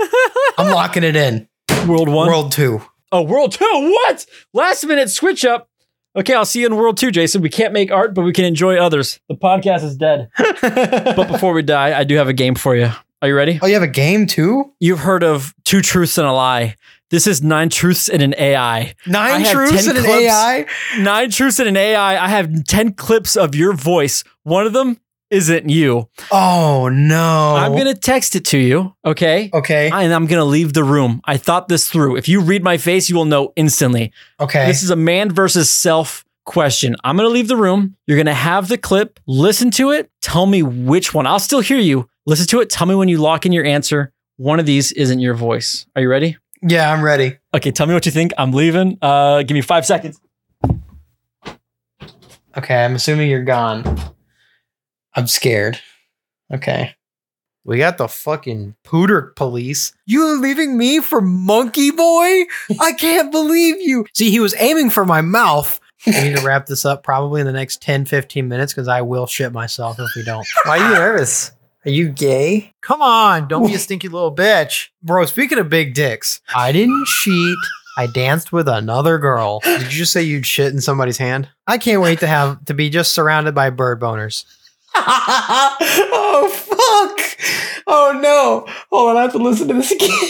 I'm 0.57 0.71
locking 0.71 1.03
it 1.03 1.15
in. 1.15 1.47
World 1.87 2.09
One. 2.09 2.27
World 2.27 2.51
Two. 2.51 2.81
Oh, 3.11 3.21
World 3.23 3.51
Two. 3.51 3.65
What? 3.65 4.25
Last 4.53 4.83
minute 4.85 5.09
switch 5.09 5.45
up. 5.45 5.69
Okay, 6.15 6.33
I'll 6.33 6.45
see 6.45 6.61
you 6.61 6.67
in 6.67 6.75
World 6.75 6.97
Two, 6.97 7.11
Jason. 7.11 7.41
We 7.41 7.49
can't 7.49 7.73
make 7.73 7.91
art, 7.91 8.13
but 8.13 8.21
we 8.23 8.31
can 8.31 8.45
enjoy 8.45 8.77
others. 8.77 9.19
The 9.27 9.35
podcast 9.35 9.83
is 9.83 9.97
dead. 9.97 10.29
But 10.61 11.27
before 11.27 11.53
we 11.53 11.61
die, 11.61 11.97
I 11.97 12.03
do 12.03 12.15
have 12.15 12.27
a 12.29 12.33
game 12.33 12.55
for 12.55 12.75
you. 12.75 12.89
Are 13.21 13.27
you 13.27 13.35
ready? 13.35 13.59
oh, 13.61 13.65
you 13.65 13.73
have 13.73 13.83
a 13.83 13.87
game 13.87 14.27
too? 14.27 14.73
You've 14.79 14.99
heard 14.99 15.23
of 15.23 15.53
two 15.63 15.81
truths 15.81 16.17
and 16.17 16.27
a 16.27 16.31
lie. 16.31 16.75
This 17.11 17.27
is 17.27 17.41
nine 17.41 17.69
truths 17.69 18.09
and 18.09 18.21
an 18.21 18.33
AI. 18.37 18.93
Nine 19.05 19.45
truths 19.45 19.85
10 19.85 19.95
and 19.95 20.05
an. 20.05 20.11
AI. 20.11 20.65
Nine 20.99 21.29
truths 21.29 21.59
and 21.59 21.69
an 21.69 21.77
AI. 21.77 22.23
I 22.23 22.27
have 22.27 22.65
10 22.65 22.93
clips 22.93 23.37
of 23.37 23.55
your 23.55 23.73
voice. 23.73 24.23
One 24.43 24.65
of 24.65 24.73
them 24.73 24.99
isn't 25.35 25.69
you. 25.69 26.09
Oh 26.31 26.89
no! 26.89 27.55
I'm 27.57 27.73
going 27.73 27.85
to 27.85 27.93
text 27.93 28.35
it 28.35 28.45
to 28.45 28.57
you, 28.57 28.95
okay? 29.03 29.49
Okay. 29.53 29.89
And 29.91 30.13
I'm 30.13 30.25
going 30.25 30.39
to 30.39 30.45
leave 30.45 30.73
the 30.73 30.83
room. 30.83 31.21
I 31.25 31.37
thought 31.37 31.67
this 31.67 31.89
through. 31.89 32.15
If 32.15 32.27
you 32.29 32.41
read 32.41 32.63
my 32.63 32.77
face, 32.77 33.09
you 33.09 33.15
will 33.15 33.25
know 33.25 33.51
instantly. 33.55 34.11
Okay. 34.39 34.65
This 34.67 34.81
is 34.81 34.89
a 34.89 34.95
man 34.95 35.31
versus 35.31 35.69
self 35.69 36.23
question. 36.45 36.95
I'm 37.03 37.17
going 37.17 37.27
to 37.27 37.33
leave 37.33 37.47
the 37.49 37.57
room. 37.57 37.97
You're 38.07 38.17
going 38.17 38.27
to 38.27 38.33
have 38.33 38.67
the 38.69 38.77
clip, 38.77 39.19
listen 39.27 39.71
to 39.71 39.91
it, 39.91 40.09
tell 40.21 40.45
me 40.45 40.63
which 40.63 41.13
one. 41.13 41.27
I'll 41.27 41.39
still 41.39 41.59
hear 41.59 41.79
you. 41.79 42.07
Listen 42.25 42.47
to 42.47 42.61
it. 42.61 42.69
Tell 42.69 42.87
me 42.87 42.95
when 42.95 43.09
you 43.09 43.17
lock 43.17 43.45
in 43.45 43.51
your 43.51 43.65
answer. 43.65 44.13
One 44.37 44.59
of 44.59 44.65
these 44.65 44.91
isn't 44.93 45.19
your 45.19 45.33
voice. 45.33 45.85
Are 45.95 46.01
you 46.01 46.09
ready? 46.09 46.37
yeah, 46.61 46.91
I'm 46.91 47.03
ready. 47.03 47.37
Okay, 47.53 47.71
tell 47.71 47.85
me 47.87 47.93
what 47.93 48.05
you 48.05 48.11
think. 48.11 48.31
I'm 48.37 48.51
leaving. 48.51 48.97
Uh, 49.01 49.43
give 49.43 49.53
me 49.53 49.61
five 49.61 49.85
seconds. 49.85 50.19
Okay, 52.57 52.85
I'm 52.85 52.95
assuming 52.95 53.29
you're 53.29 53.43
gone. 53.43 53.83
I'm 55.15 55.28
scared. 55.28 55.80
Okay. 56.54 56.95
We 57.63 57.80
got 57.80 57.97
the 57.97 58.08
fucking 58.08 58.75
pooter 58.86 59.36
police. 59.36 59.91
You 60.06 60.39
leaving 60.39 60.78
me 60.78 60.99
for 60.99 61.19
Monkey 61.19 61.89
Boy? 61.89 62.43
I 62.80 62.93
can't 62.95 63.32
believe 63.32 63.82
you. 63.82 64.06
See, 64.13 64.30
he 64.30 64.39
was 64.39 64.54
aiming 64.60 64.91
for 64.91 65.04
my 65.04 65.21
mouth. 65.21 65.80
We 66.06 66.12
need 66.12 66.38
to 66.38 66.45
wrap 66.45 66.67
this 66.67 66.86
up 66.86 67.01
probably 67.01 67.41
in 67.41 67.47
the 67.47 67.54
next 67.54 67.82
10, 67.82 68.06
15 68.06 68.47
minutes 68.47 68.71
because 68.73 68.88
I 68.88 69.01
will 69.01 69.25
shit 69.25 69.51
myself 69.51 69.97
if 69.99 70.10
we 70.15 70.23
don't. 70.23 70.45
Why 70.65 70.78
are 70.78 70.89
you 70.89 70.93
nervous? 70.93 71.51
Are 71.86 71.91
you 71.91 72.10
gay? 72.10 72.71
Come 72.82 73.01
on, 73.01 73.47
don't 73.47 73.65
be 73.65 73.73
a 73.73 73.80
stinky 73.80 74.10
little 74.10 74.36
bitch. 74.36 74.89
Bro, 75.01 75.25
speaking 75.25 75.58
of 75.58 75.69
big 75.69 75.93
dicks, 75.93 76.41
I 76.54 76.71
didn't 76.71 77.06
cheat. 77.06 77.58
I 77.97 78.08
danced 78.08 78.51
with 78.51 78.67
another 78.67 79.17
girl. 79.17 79.62
Did 79.62 79.84
you 79.84 79.89
just 79.89 80.12
say 80.12 80.21
you'd 80.21 80.45
shit 80.45 80.73
in 80.73 80.82
somebody's 80.82 81.17
hand? 81.17 81.47
I 81.65 81.78
can't 81.78 82.01
wait 82.01 82.19
to 82.19 82.28
have 82.28 82.63
to 82.65 82.73
be 82.73 82.89
just 82.89 83.13
surrounded 83.13 83.56
by 83.56 83.69
bird 83.69 84.01
boners. 84.01 84.45
oh 86.12 86.49
fuck! 86.49 87.84
Oh 87.88 88.17
no! 88.21 88.65
Hold 88.91 89.10
on, 89.12 89.17
I 89.17 89.23
have 89.23 89.31
to 89.34 89.38
listen 89.38 89.67
to 89.67 89.73
this 89.73 89.91
again. 89.93 90.29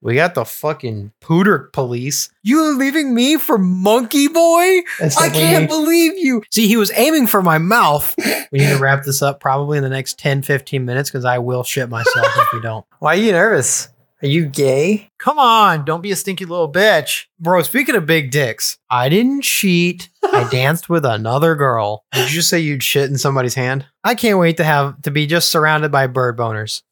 We 0.00 0.16
got 0.16 0.34
the 0.34 0.44
fucking 0.44 1.12
pooter 1.20 1.72
police. 1.72 2.28
You 2.42 2.76
leaving 2.76 3.14
me 3.14 3.36
for 3.36 3.56
Monkey 3.56 4.26
Boy? 4.26 4.80
I 5.00 5.28
can't 5.32 5.68
believe 5.68 6.18
you. 6.18 6.42
See, 6.50 6.66
he 6.66 6.76
was 6.76 6.90
aiming 6.96 7.28
for 7.28 7.40
my 7.40 7.58
mouth. 7.58 8.12
We 8.50 8.58
need 8.58 8.70
to 8.70 8.78
wrap 8.78 9.04
this 9.04 9.22
up 9.22 9.38
probably 9.38 9.78
in 9.78 9.84
the 9.84 9.90
next 9.90 10.18
10, 10.18 10.42
15 10.42 10.84
minutes 10.84 11.08
because 11.08 11.24
I 11.24 11.38
will 11.38 11.62
shit 11.62 11.88
myself 11.88 12.26
if 12.36 12.52
we 12.52 12.60
don't. 12.60 12.84
Why 12.98 13.14
are 13.14 13.18
you 13.20 13.30
nervous? 13.30 13.88
Are 14.22 14.28
you 14.28 14.46
gay? 14.46 15.10
Come 15.18 15.36
on, 15.40 15.84
don't 15.84 16.00
be 16.00 16.12
a 16.12 16.16
stinky 16.16 16.44
little 16.44 16.70
bitch. 16.70 17.24
Bro, 17.40 17.62
speaking 17.62 17.96
of 17.96 18.06
big 18.06 18.30
dicks, 18.30 18.78
I 18.88 19.08
didn't 19.08 19.42
cheat. 19.42 20.10
I 20.22 20.48
danced 20.50 20.88
with 20.88 21.04
another 21.04 21.56
girl. 21.56 22.04
Did 22.12 22.28
you 22.28 22.36
just 22.36 22.48
say 22.48 22.60
you'd 22.60 22.84
shit 22.84 23.10
in 23.10 23.18
somebody's 23.18 23.56
hand? 23.56 23.84
I 24.04 24.14
can't 24.14 24.38
wait 24.38 24.58
to 24.58 24.64
have 24.64 25.02
to 25.02 25.10
be 25.10 25.26
just 25.26 25.50
surrounded 25.50 25.90
by 25.90 26.06
bird 26.06 26.38
boners. 26.38 26.82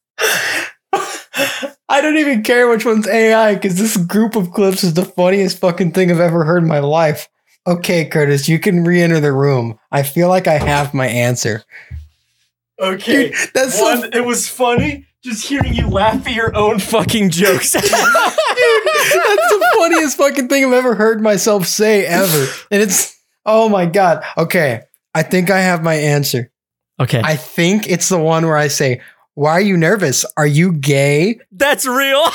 I 0.93 2.01
don't 2.01 2.19
even 2.19 2.43
care 2.43 2.69
which 2.69 2.85
one's 2.85 3.07
AI 3.07 3.55
because 3.55 3.79
this 3.79 3.97
group 3.97 4.35
of 4.35 4.51
clips 4.51 4.83
is 4.83 4.95
the 4.95 5.05
funniest 5.05 5.59
fucking 5.59 5.93
thing 5.93 6.11
I've 6.11 6.19
ever 6.19 6.45
heard 6.45 6.65
in 6.65 6.69
my 6.69 6.81
life. 6.81 7.29
Okay, 7.65 8.07
Curtis, 8.07 8.49
you 8.49 8.59
can 8.59 8.83
re 8.83 9.01
enter 9.01 9.21
the 9.21 9.33
room. 9.33 9.79
I 9.93 10.03
feel 10.03 10.29
like 10.29 10.49
I 10.49 10.59
have 10.59 10.95
my 10.95 11.07
answer. 11.07 11.63
Okay. 12.81 13.33
That's 13.55 13.79
so 13.79 13.85
One, 13.85 14.13
it 14.13 14.25
was 14.25 14.49
funny 14.49 15.07
just 15.23 15.47
hearing 15.47 15.75
you 15.75 15.89
laugh 15.89 16.27
at 16.27 16.35
your 16.35 16.57
own 16.57 16.79
fucking 16.79 17.31
jokes. 17.31 17.73
Dude, 17.73 17.83
That's 17.83 17.93
the 17.93 19.67
funniest 19.79 20.17
fucking 20.17 20.49
thing 20.49 20.65
I've 20.65 20.73
ever 20.73 20.95
heard 20.95 21.21
myself 21.21 21.67
say 21.67 22.07
ever. 22.07 22.47
And 22.71 22.83
it's 22.83 23.19
oh 23.45 23.69
my 23.69 23.87
god. 23.87 24.25
Okay. 24.39 24.83
I 25.15 25.23
think 25.23 25.51
I 25.51 25.61
have 25.61 25.83
my 25.83 25.95
answer. 25.95 26.51
okay. 27.01 27.21
I 27.23 27.37
think 27.37 27.89
it's 27.89 28.09
the 28.09 28.19
one 28.19 28.47
where 28.47 28.57
I 28.57 28.69
say, 28.69 29.01
Why 29.35 29.53
are 29.53 29.61
you 29.61 29.77
nervous? 29.77 30.25
Are 30.37 30.47
you 30.47 30.73
gay? 30.73 31.41
That's 31.53 31.87
real. 31.87 32.25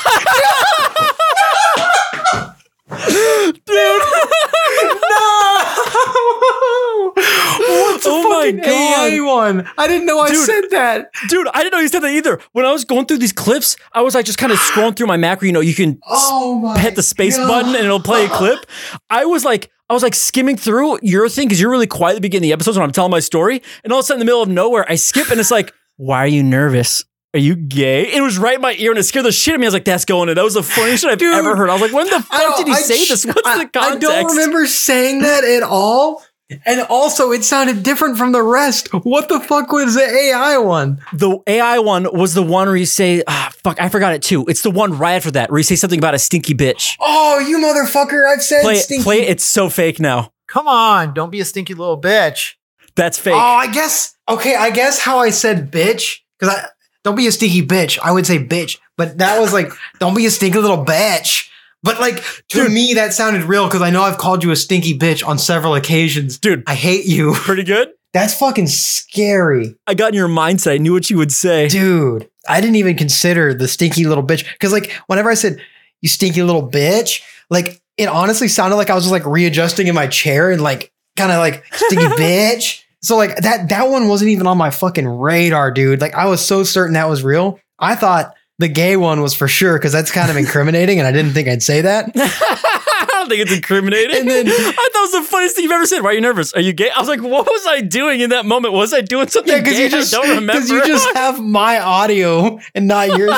Dude. 3.66 3.66
What's 7.16 8.04
the 8.04 8.10
Oh 8.10 8.28
my 8.28 8.46
fucking 8.52 8.56
God. 8.58 9.12
AA 9.12 9.34
one? 9.34 9.68
I 9.78 9.86
didn't 9.86 10.06
know 10.06 10.18
I 10.20 10.28
Dude. 10.28 10.44
said 10.46 10.62
that. 10.70 11.10
Dude, 11.28 11.46
I 11.54 11.62
didn't 11.62 11.72
know 11.72 11.78
you 11.80 11.88
said 11.88 12.00
that 12.00 12.10
either. 12.12 12.40
When 12.52 12.64
I 12.64 12.72
was 12.72 12.84
going 12.84 13.06
through 13.06 13.18
these 13.18 13.32
clips, 13.32 13.76
I 13.92 14.02
was 14.02 14.14
like 14.14 14.26
just 14.26 14.38
kind 14.38 14.52
of 14.52 14.58
scrolling 14.58 14.96
through 14.96 15.06
my 15.06 15.16
macro. 15.16 15.46
You 15.46 15.52
know, 15.52 15.60
you 15.60 15.74
can 15.74 15.98
Oh 16.06 16.74
hit 16.76 16.94
the 16.96 17.02
space 17.02 17.36
God. 17.36 17.48
button 17.48 17.74
and 17.74 17.84
it'll 17.84 18.00
play 18.00 18.26
a 18.26 18.28
clip. 18.28 18.66
I 19.10 19.24
was 19.24 19.44
like, 19.44 19.70
I 19.88 19.94
was 19.94 20.02
like 20.02 20.14
skimming 20.14 20.56
through 20.56 20.98
your 21.02 21.28
thing 21.28 21.46
because 21.46 21.60
you're 21.60 21.70
really 21.70 21.86
quiet 21.86 22.12
at 22.12 22.16
the 22.16 22.20
beginning 22.20 22.46
of 22.46 22.48
the 22.50 22.52
episodes 22.54 22.76
when 22.76 22.84
I'm 22.84 22.92
telling 22.92 23.10
my 23.12 23.20
story. 23.20 23.62
And 23.84 23.92
all 23.92 24.00
of 24.00 24.04
a 24.04 24.06
sudden, 24.06 24.20
in 24.20 24.26
the 24.26 24.30
middle 24.30 24.42
of 24.42 24.48
nowhere, 24.48 24.84
I 24.90 24.96
skip 24.96 25.30
and 25.30 25.38
it's 25.38 25.50
like, 25.50 25.72
why 25.96 26.18
are 26.18 26.26
you 26.26 26.42
nervous? 26.42 27.04
Are 27.34 27.38
you 27.38 27.54
gay? 27.54 28.14
It 28.14 28.22
was 28.22 28.38
right 28.38 28.54
in 28.54 28.62
my 28.62 28.74
ear 28.78 28.90
and 28.90 28.98
it 28.98 29.02
scared 29.04 29.26
the 29.26 29.32
shit 29.32 29.52
out 29.52 29.56
of 29.56 29.60
me. 29.60 29.66
I 29.66 29.68
was 29.68 29.74
like, 29.74 29.84
that's 29.84 30.06
going 30.06 30.28
in. 30.30 30.36
That 30.36 30.42
was 30.44 30.54
the 30.54 30.62
funniest 30.62 31.02
shit 31.02 31.12
I've 31.12 31.18
Dude, 31.18 31.34
ever 31.34 31.54
heard. 31.54 31.68
I 31.68 31.74
was 31.74 31.82
like, 31.82 31.92
when 31.92 32.06
the 32.06 32.20
fuck 32.22 32.56
did 32.56 32.66
he 32.66 32.72
I 32.72 32.76
say 32.76 32.96
this? 33.04 33.26
What's 33.26 33.46
I, 33.46 33.58
the 33.64 33.68
context? 33.68 34.08
I 34.08 34.22
don't 34.22 34.30
remember 34.36 34.66
saying 34.66 35.20
that 35.20 35.44
at 35.44 35.62
all. 35.62 36.22
And 36.64 36.80
also, 36.82 37.32
it 37.32 37.44
sounded 37.44 37.82
different 37.82 38.16
from 38.16 38.30
the 38.30 38.42
rest. 38.42 38.88
What 38.94 39.28
the 39.28 39.40
fuck 39.40 39.72
was 39.72 39.94
the 39.94 40.02
AI 40.08 40.58
one? 40.58 41.00
The 41.12 41.38
AI 41.46 41.80
one 41.80 42.06
was 42.12 42.34
the 42.34 42.42
one 42.42 42.68
where 42.68 42.76
you 42.76 42.86
say, 42.86 43.22
ah, 43.26 43.50
fuck, 43.64 43.80
I 43.80 43.88
forgot 43.88 44.14
it 44.14 44.22
too. 44.22 44.44
It's 44.46 44.62
the 44.62 44.70
one 44.70 44.96
right 44.96 45.14
after 45.14 45.32
that 45.32 45.50
where 45.50 45.58
you 45.58 45.64
say 45.64 45.74
something 45.74 45.98
about 45.98 46.14
a 46.14 46.20
stinky 46.20 46.54
bitch. 46.54 46.96
Oh, 47.00 47.40
you 47.40 47.58
motherfucker! 47.58 48.30
I've 48.32 48.42
said 48.42 48.62
Play 48.62 48.74
it, 48.74 48.82
stinky. 48.82 49.02
play 49.02 49.22
it. 49.22 49.30
It's 49.30 49.44
so 49.44 49.68
fake 49.68 49.98
now. 49.98 50.32
Come 50.46 50.68
on, 50.68 51.14
don't 51.14 51.30
be 51.30 51.40
a 51.40 51.44
stinky 51.44 51.74
little 51.74 52.00
bitch. 52.00 52.54
That's 52.94 53.18
fake. 53.18 53.34
Oh, 53.34 53.38
I 53.38 53.66
guess. 53.66 54.16
Okay, 54.28 54.54
I 54.54 54.70
guess 54.70 55.00
how 55.00 55.18
I 55.18 55.30
said 55.30 55.72
bitch 55.72 56.18
because 56.38 56.54
I 56.54 56.68
don't 57.02 57.16
be 57.16 57.26
a 57.26 57.32
stinky 57.32 57.66
bitch. 57.66 57.98
I 58.02 58.12
would 58.12 58.26
say 58.26 58.38
bitch, 58.38 58.78
but 58.96 59.18
that 59.18 59.40
was 59.40 59.52
like 59.52 59.72
don't 59.98 60.14
be 60.16 60.26
a 60.26 60.30
stinky 60.30 60.58
little 60.60 60.84
bitch. 60.84 61.48
But 61.82 62.00
like 62.00 62.16
to 62.48 62.64
Dude. 62.64 62.72
me, 62.72 62.94
that 62.94 63.12
sounded 63.12 63.44
real 63.44 63.66
because 63.66 63.82
I 63.82 63.90
know 63.90 64.02
I've 64.02 64.18
called 64.18 64.42
you 64.42 64.50
a 64.50 64.56
stinky 64.56 64.98
bitch 64.98 65.26
on 65.26 65.38
several 65.38 65.74
occasions. 65.74 66.38
Dude, 66.38 66.64
I 66.66 66.74
hate 66.74 67.06
you. 67.06 67.32
pretty 67.34 67.62
good. 67.62 67.88
That's 68.12 68.34
fucking 68.34 68.66
scary. 68.68 69.76
I 69.86 69.94
got 69.94 70.08
in 70.08 70.14
your 70.14 70.28
mindset. 70.28 70.72
I 70.72 70.78
knew 70.78 70.92
what 70.92 71.10
you 71.10 71.18
would 71.18 71.32
say. 71.32 71.68
Dude, 71.68 72.28
I 72.48 72.60
didn't 72.60 72.76
even 72.76 72.96
consider 72.96 73.52
the 73.52 73.68
stinky 73.68 74.06
little 74.06 74.24
bitch. 74.24 74.46
Cause 74.58 74.72
like 74.72 74.90
whenever 75.06 75.30
I 75.30 75.34
said, 75.34 75.60
you 76.00 76.08
stinky 76.08 76.42
little 76.42 76.68
bitch, 76.68 77.22
like 77.50 77.80
it 77.96 78.08
honestly 78.08 78.48
sounded 78.48 78.76
like 78.76 78.90
I 78.90 78.94
was 78.94 79.04
just 79.04 79.12
like 79.12 79.26
readjusting 79.26 79.86
in 79.86 79.94
my 79.94 80.06
chair 80.06 80.50
and 80.50 80.62
like 80.62 80.92
kind 81.16 81.30
of 81.30 81.38
like 81.38 81.64
stinky 81.74 82.04
bitch. 82.16 82.82
So 83.02 83.16
like 83.16 83.36
that 83.36 83.68
that 83.68 83.88
one 83.88 84.08
wasn't 84.08 84.30
even 84.30 84.46
on 84.46 84.58
my 84.58 84.70
fucking 84.70 85.06
radar, 85.06 85.70
dude. 85.70 86.00
Like 86.00 86.14
I 86.14 86.26
was 86.26 86.44
so 86.44 86.64
certain 86.64 86.94
that 86.94 87.08
was 87.08 87.22
real. 87.22 87.60
I 87.78 87.94
thought 87.94 88.34
the 88.58 88.68
gay 88.68 88.96
one 88.96 89.20
was 89.20 89.34
for 89.34 89.48
sure 89.48 89.78
because 89.78 89.92
that's 89.92 90.10
kind 90.10 90.30
of 90.30 90.36
incriminating, 90.36 90.98
and 90.98 91.06
I 91.06 91.12
didn't 91.12 91.32
think 91.32 91.48
I'd 91.48 91.62
say 91.62 91.82
that. 91.82 92.10
I 92.14 93.06
don't 93.10 93.28
think 93.28 93.42
it's 93.42 93.52
incriminating. 93.54 94.16
And 94.20 94.30
then- 94.30 94.46
I 94.48 94.50
thought 94.52 94.76
it 94.94 95.00
was 95.00 95.12
the 95.12 95.22
funniest 95.30 95.56
thing 95.56 95.64
you've 95.64 95.72
ever 95.72 95.86
said. 95.86 96.02
Why 96.02 96.10
are 96.10 96.14
you 96.14 96.20
nervous? 96.20 96.52
Are 96.54 96.60
you 96.60 96.72
gay? 96.72 96.90
I 96.90 96.98
was 97.00 97.08
like, 97.08 97.20
what 97.22 97.46
was 97.46 97.66
I 97.66 97.80
doing 97.82 98.20
in 98.20 98.30
that 98.30 98.46
moment? 98.46 98.72
Was 98.74 98.94
I 98.94 99.00
doing 99.02 99.28
something 99.28 99.52
Yeah, 99.52 99.60
because 99.60 99.78
you 99.78 99.88
just 99.90 100.14
I 100.14 100.18
don't 100.18 100.28
remember. 100.36 100.52
because 100.54 100.70
you 100.70 100.86
just 100.86 101.14
have 101.14 101.38
my 101.42 101.78
audio 101.80 102.58
and 102.74 102.86
not 102.88 103.08
yours. 103.16 103.34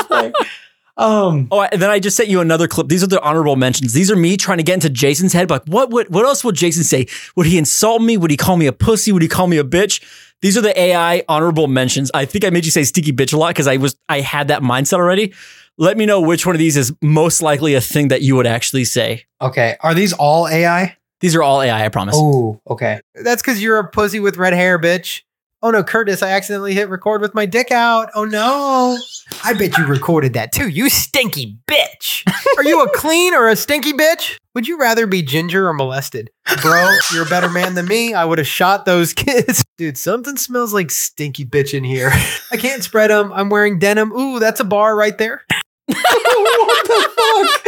um, 0.97 1.49
Oh, 1.51 1.63
and 1.63 1.81
then 1.83 1.91
I 1.91 1.99
just 2.01 2.17
sent 2.17 2.29
you 2.29 2.41
another 2.41 2.67
clip. 2.69 2.89
These 2.89 3.03
are 3.03 3.07
the 3.09 3.21
honorable 3.23 3.57
mentions. 3.57 3.93
These 3.93 4.11
are 4.11 4.17
me 4.17 4.37
trying 4.37 4.59
to 4.59 4.65
get 4.65 4.75
into 4.75 4.91
Jason's 4.91 5.33
head. 5.33 5.49
Like, 5.51 5.65
what 5.67 5.91
would 5.91 6.09
what 6.13 6.25
else 6.25 6.43
would 6.45 6.55
Jason 6.57 6.83
say? 6.85 7.07
Would 7.37 7.47
he 7.47 7.59
insult 7.59 8.03
me? 8.03 8.17
Would 8.17 8.31
he 8.31 8.37
call 8.37 8.57
me 8.57 8.67
a 8.67 8.73
pussy? 8.73 9.13
Would 9.13 9.23
he 9.23 9.29
call 9.29 9.47
me 9.47 9.59
a 9.59 9.65
bitch? 9.65 10.01
These 10.41 10.57
are 10.57 10.61
the 10.61 10.79
AI 10.79 11.25
honorable 11.29 11.67
mentions. 11.67 12.11
I 12.15 12.25
think 12.25 12.45
I 12.45 12.51
made 12.51 12.65
you 12.65 12.71
say 12.71 12.85
sticky 12.85 13.13
bitch 13.13 13.33
a 13.33 13.37
lot 13.37 13.49
because 13.49 13.67
I 13.67 13.77
was 13.77 13.97
I 14.09 14.21
had 14.21 14.49
that 14.49 14.63
mindset 14.63 14.95
already. 14.95 15.35
Let 15.79 15.97
me 15.97 16.07
know 16.07 16.21
which 16.21 16.45
one 16.45 16.55
of 16.55 16.59
these 16.59 16.77
is 16.77 16.93
most 17.01 17.43
likely 17.43 17.75
a 17.75 17.81
thing 17.81 18.09
that 18.09 18.23
you 18.23 18.37
would 18.37 18.47
actually 18.47 18.85
say. 18.85 19.25
okay, 19.41 19.77
are 19.81 19.95
these 19.95 20.13
all 20.13 20.49
AI? 20.49 20.97
These 21.21 21.35
are 21.35 21.43
all 21.43 21.61
AI, 21.61 21.85
I 21.85 21.89
promise. 21.89 22.15
Oh, 22.17 22.61
okay. 22.69 23.01
That's 23.15 23.43
because 23.43 23.61
you're 23.61 23.79
a 23.79 23.89
pussy 23.89 24.21
with 24.21 24.37
red 24.37 24.53
hair, 24.53 24.79
bitch. 24.79 25.23
Oh 25.61 25.73
no, 25.73 25.83
Curtis, 25.83 26.23
I 26.23 26.31
accidentally 26.31 26.73
hit 26.73 26.89
record 26.89 27.21
with 27.21 27.35
my 27.35 27.45
dick 27.45 27.73
out. 27.73 28.11
Oh 28.15 28.25
no. 28.25 28.97
I 29.43 29.55
bet 29.55 29.77
you 29.77 29.87
recorded 29.87 30.35
that 30.35 30.53
too, 30.53 30.69
you 30.69 30.89
stinky 30.89 31.59
bitch. 31.67 32.23
Are 32.57 32.63
you 32.63 32.81
a 32.83 32.91
clean 32.91 33.35
or 33.35 33.49
a 33.49 33.57
stinky 33.57 33.93
bitch? 33.93 34.37
Would 34.55 34.69
you 34.69 34.79
rather 34.79 35.09
be 35.09 35.21
ginger 35.21 35.69
or 35.69 35.73
molested? 35.73 36.31
Bro, 36.63 36.89
you're 37.13 37.27
a 37.27 37.29
better 37.29 37.49
man 37.49 37.75
than 37.75 37.87
me. 37.87 38.15
I 38.15 38.25
would 38.25 38.39
have 38.39 38.47
shot 38.47 38.85
those 38.85 39.13
kids. 39.15 39.65
Dude, 39.77 39.99
something 39.99 40.37
smells 40.37 40.73
like 40.73 40.93
stinky 40.93 41.45
bitch 41.45 41.75
in 41.75 41.83
here. 41.83 42.11
I 42.53 42.57
can't 42.57 42.85
spread 42.85 43.11
them. 43.11 43.33
I'm 43.33 43.51
wearing 43.51 43.81
denim. 43.81 44.13
Ooh, 44.13 44.39
that's 44.39 44.61
a 44.61 44.65
bar 44.65 44.95
right 44.95 45.19
there. 45.19 45.43
what 45.87 46.87
the 46.87 47.11
fuck? 47.17 47.65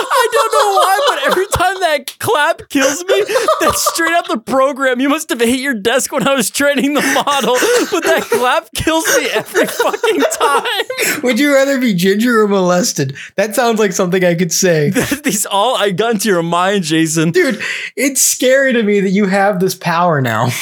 I 0.33 0.47
don't 0.49 0.53
know 0.53 0.73
why, 0.75 0.99
but 1.07 1.31
every 1.31 1.47
time 1.47 1.79
that 1.81 2.19
clap 2.19 2.69
kills 2.69 3.03
me, 3.05 3.23
that's 3.59 3.85
straight 3.93 4.13
out 4.13 4.27
the 4.27 4.37
program. 4.37 4.99
You 4.99 5.09
must 5.09 5.29
have 5.29 5.39
hit 5.39 5.59
your 5.59 5.73
desk 5.73 6.11
when 6.11 6.27
I 6.27 6.33
was 6.33 6.49
training 6.49 6.93
the 6.93 7.01
model, 7.01 7.55
but 7.91 8.03
that 8.03 8.23
clap 8.23 8.71
kills 8.73 9.05
me 9.17 9.29
every 9.31 9.65
fucking 9.67 10.21
time. 10.39 11.21
Would 11.23 11.39
you 11.39 11.53
rather 11.53 11.79
be 11.79 11.93
ginger 11.93 12.41
or 12.41 12.47
molested? 12.47 13.15
That 13.35 13.55
sounds 13.55 13.79
like 13.79 13.91
something 13.91 14.23
I 14.23 14.35
could 14.35 14.51
say. 14.51 14.89
These 15.23 15.45
all 15.45 15.75
I 15.75 15.91
got 15.91 16.13
into 16.13 16.29
your 16.29 16.43
mind, 16.43 16.83
Jason. 16.83 17.31
Dude, 17.31 17.61
it's 17.95 18.21
scary 18.21 18.73
to 18.73 18.83
me 18.83 18.99
that 19.01 19.09
you 19.09 19.25
have 19.25 19.59
this 19.59 19.75
power 19.75 20.21
now. 20.21 20.45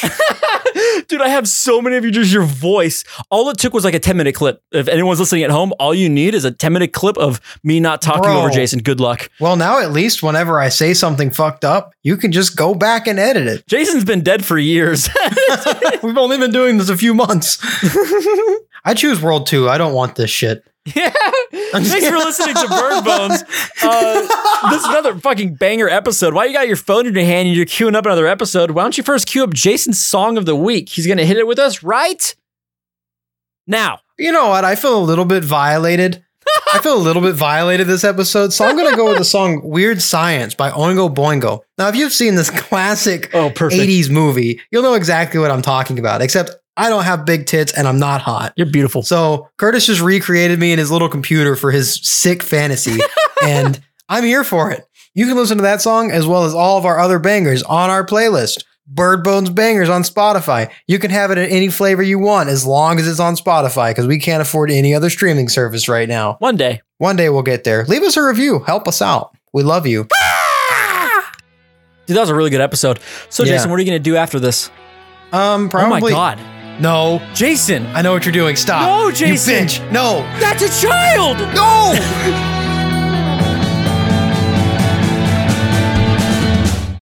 Dude, 1.08 1.22
I 1.22 1.30
have 1.30 1.48
so 1.48 1.82
many 1.82 1.96
of 1.96 2.06
you, 2.06 2.12
just 2.12 2.32
your 2.32 2.44
voice. 2.44 3.04
All 3.30 3.50
it 3.50 3.58
took 3.58 3.74
was 3.74 3.84
like 3.84 3.94
a 3.94 4.00
10 4.00 4.18
minute 4.18 4.36
clip. 4.36 4.62
If 4.72 4.88
anyone's 4.88 5.20
listening 5.20 5.44
at 5.44 5.50
home, 5.50 5.74
all 5.80 5.94
you 5.94 6.10
need 6.10 6.36
is 6.36 6.46
a 6.46 6.52
10 6.52 6.74
minute 6.74 6.94
clip 6.94 7.18
of 7.18 7.39
me 7.63 7.80
not 7.80 8.02
talking 8.02 8.24
Bro. 8.24 8.39
over 8.42 8.50
Jason. 8.50 8.80
Good 8.80 9.00
luck. 9.00 9.30
Well, 9.39 9.56
now 9.56 9.80
at 9.80 9.92
least 9.92 10.22
whenever 10.24 10.60
I 10.60 10.70
say 10.70 10.94
something 10.94 11.32
fucked 11.32 11.65
up, 11.65 11.94
you 12.04 12.18
can 12.18 12.32
just 12.32 12.56
go 12.56 12.74
back 12.74 13.08
and 13.08 13.20
edit 13.20 13.48
it. 13.48 13.68
Jason's 13.68 14.06
been 14.06 14.22
dead 14.22 14.46
for 14.46 14.58
years. 14.58 15.10
We've 16.04 16.18
only 16.18 16.38
been 16.38 16.52
doing 16.52 16.78
this 16.78 16.89
a 16.89 16.98
few 16.98 17.13
months. 17.13 17.60
I 18.86 18.94
choose 18.94 19.22
World 19.22 19.48
2. 19.48 19.70
I 19.70 19.78
don't 19.78 19.94
want 19.94 20.15
this 20.15 20.30
shit. 20.30 20.63
Yeah. 20.95 21.13
Thanks 21.71 22.08
for 22.08 22.17
listening 22.17 22.56
to 22.56 22.67
Bird 22.67 23.04
Bones. 23.06 23.43
Uh, 23.84 24.21
this 24.71 24.82
is 24.82 24.88
another 24.88 25.15
fucking 25.19 25.56
banger 25.56 25.88
episode. 25.89 26.34
Why 26.34 26.45
you 26.45 26.54
got 26.54 26.67
your 26.67 26.75
phone 26.75 27.06
in 27.08 27.13
your 27.13 27.23
hand 27.23 27.47
and 27.47 27.56
you're 27.56 27.65
queuing 27.65 27.95
up 27.95 28.06
another 28.06 28.28
episode? 28.28 28.71
Why 28.71 28.84
don't 28.84 28.97
you 28.97 29.04
first 29.04 29.28
queue 29.28 29.43
up 29.43 29.54
Jason's 29.54 30.04
song 30.04 30.38
of 30.38 30.45
the 30.45 30.56
week? 30.56 30.89
He's 30.89 31.08
gonna 31.08 31.25
hit 31.25 31.38
it 31.38 31.47
with 31.47 31.60
us 31.60 31.84
right 31.84 32.36
now. 33.67 33.99
You 34.17 34.32
know 34.32 34.49
what? 34.49 34.65
I 34.65 34.75
feel 34.75 34.97
a 34.97 35.04
little 35.04 35.25
bit 35.25 35.43
violated. 35.43 36.23
I 36.73 36.80
feel 36.80 36.95
a 36.95 36.99
little 36.99 37.21
bit 37.21 37.36
violated 37.36 37.88
this 37.88 38.04
episode, 38.04 38.54
so 38.54 38.65
I'm 38.65 38.75
going 38.75 38.89
to 38.89 38.95
go 38.97 39.10
with 39.10 39.19
the 39.19 39.25
song 39.25 39.62
Weird 39.63 40.02
Science 40.02 40.56
by 40.56 40.71
Oingo 40.71 41.13
Boingo. 41.13 41.60
Now, 41.78 41.89
if 41.89 41.95
you've 41.95 42.12
seen 42.13 42.36
this 42.36 42.49
classic 42.62 43.30
Oh, 43.36 43.49
80s 43.52 44.10
movie, 44.10 44.60
you'll 44.71 44.82
know 44.84 44.95
exactly 44.95 45.39
what 45.39 45.52
I'm 45.52 45.62
talking 45.62 45.99
about, 45.99 46.21
except 46.21 46.52
I 46.80 46.89
don't 46.89 47.04
have 47.04 47.26
big 47.26 47.46
tits 47.46 47.74
and 47.74 47.88
I'm 47.88 48.00
not 48.00 48.22
hot. 48.22 48.54
You're 48.56 48.65
beautiful. 48.72 49.04
So 49.04 49.50
Curtis 49.58 49.86
just 49.86 50.02
recreated 50.02 50.58
me 50.60 50.72
in 50.72 50.80
his 50.80 50.89
little 50.92 51.10
computer 51.10 51.56
for 51.56 51.72
his 51.72 51.96
sick 51.96 52.42
fantasy, 52.42 52.98
and 53.44 53.80
I'm 54.08 54.24
here 54.24 54.44
for 54.44 54.72
it. 54.72 54.86
You 55.13 55.28
can 55.28 55.36
listen 55.36 55.58
to 55.58 55.63
that 55.63 55.82
song 55.82 56.10
as 56.12 56.26
well 56.26 56.46
as 56.46 56.54
all 56.54 56.78
of 56.78 56.86
our 56.86 56.98
other 57.00 57.20
bangers 57.20 57.62
on 57.63 57.89
our 57.89 58.06
playlist. 58.06 58.63
Bird 58.88 59.24
Bones 59.24 59.50
Bangers 59.52 59.89
on 59.89 60.02
Spotify. 60.02 60.72
You 60.88 60.98
can 60.98 61.12
have 61.12 61.30
it 61.30 61.38
in 61.38 61.46
any 61.50 61.68
flavor 61.68 62.02
you 62.02 62.18
want 62.18 62.50
as 62.50 62.65
long 62.65 62.98
as 63.00 63.08
it's 63.08 63.20
on 63.20 63.36
Spotify 63.36 63.92
because 63.92 64.08
we 64.08 64.18
can't 64.18 64.42
afford 64.42 64.72
any 64.72 64.96
other 64.96 65.12
streaming 65.12 65.48
service 65.48 65.88
right 65.88 66.10
now. 66.10 66.38
One 66.39 66.58
day. 66.58 66.82
One 66.98 67.15
day 67.15 67.30
we'll 67.30 67.44
get 67.44 67.65
there. 67.65 67.86
Leave 67.86 68.02
us 68.02 68.18
a 68.18 68.24
review. 68.24 68.60
Help 68.60 68.88
us 68.88 69.02
out. 69.02 69.36
We 69.54 69.62
love 69.62 69.86
you. 69.86 70.08
Dude, 72.08 72.15
that 72.15 72.22
was 72.22 72.30
a 72.30 72.36
really 72.36 72.50
good 72.50 72.62
episode. 72.62 73.00
So, 73.30 73.44
Yeah. 73.44 73.54
Jason, 73.54 73.70
what 73.70 73.78
are 73.78 73.84
you 73.84 73.86
gonna 73.86 74.00
do 74.00 74.15
after 74.15 74.39
this? 74.39 74.72
Um, 75.32 75.70
probably. 75.70 76.13
Oh 76.13 76.15
my 76.15 76.36
god. 76.36 76.59
No, 76.80 77.22
Jason! 77.34 77.86
I 77.88 78.02
know 78.02 78.13
what 78.13 78.26
you're 78.26 78.32
doing. 78.32 78.56
Stop. 78.56 78.82
No, 78.82 79.12
Jason. 79.12 79.54
You 79.54 79.65
bitch. 79.65 79.92
No. 79.92 80.22
That's 80.39 80.62
a 80.63 80.82
child! 80.82 81.38
No. 81.54 82.56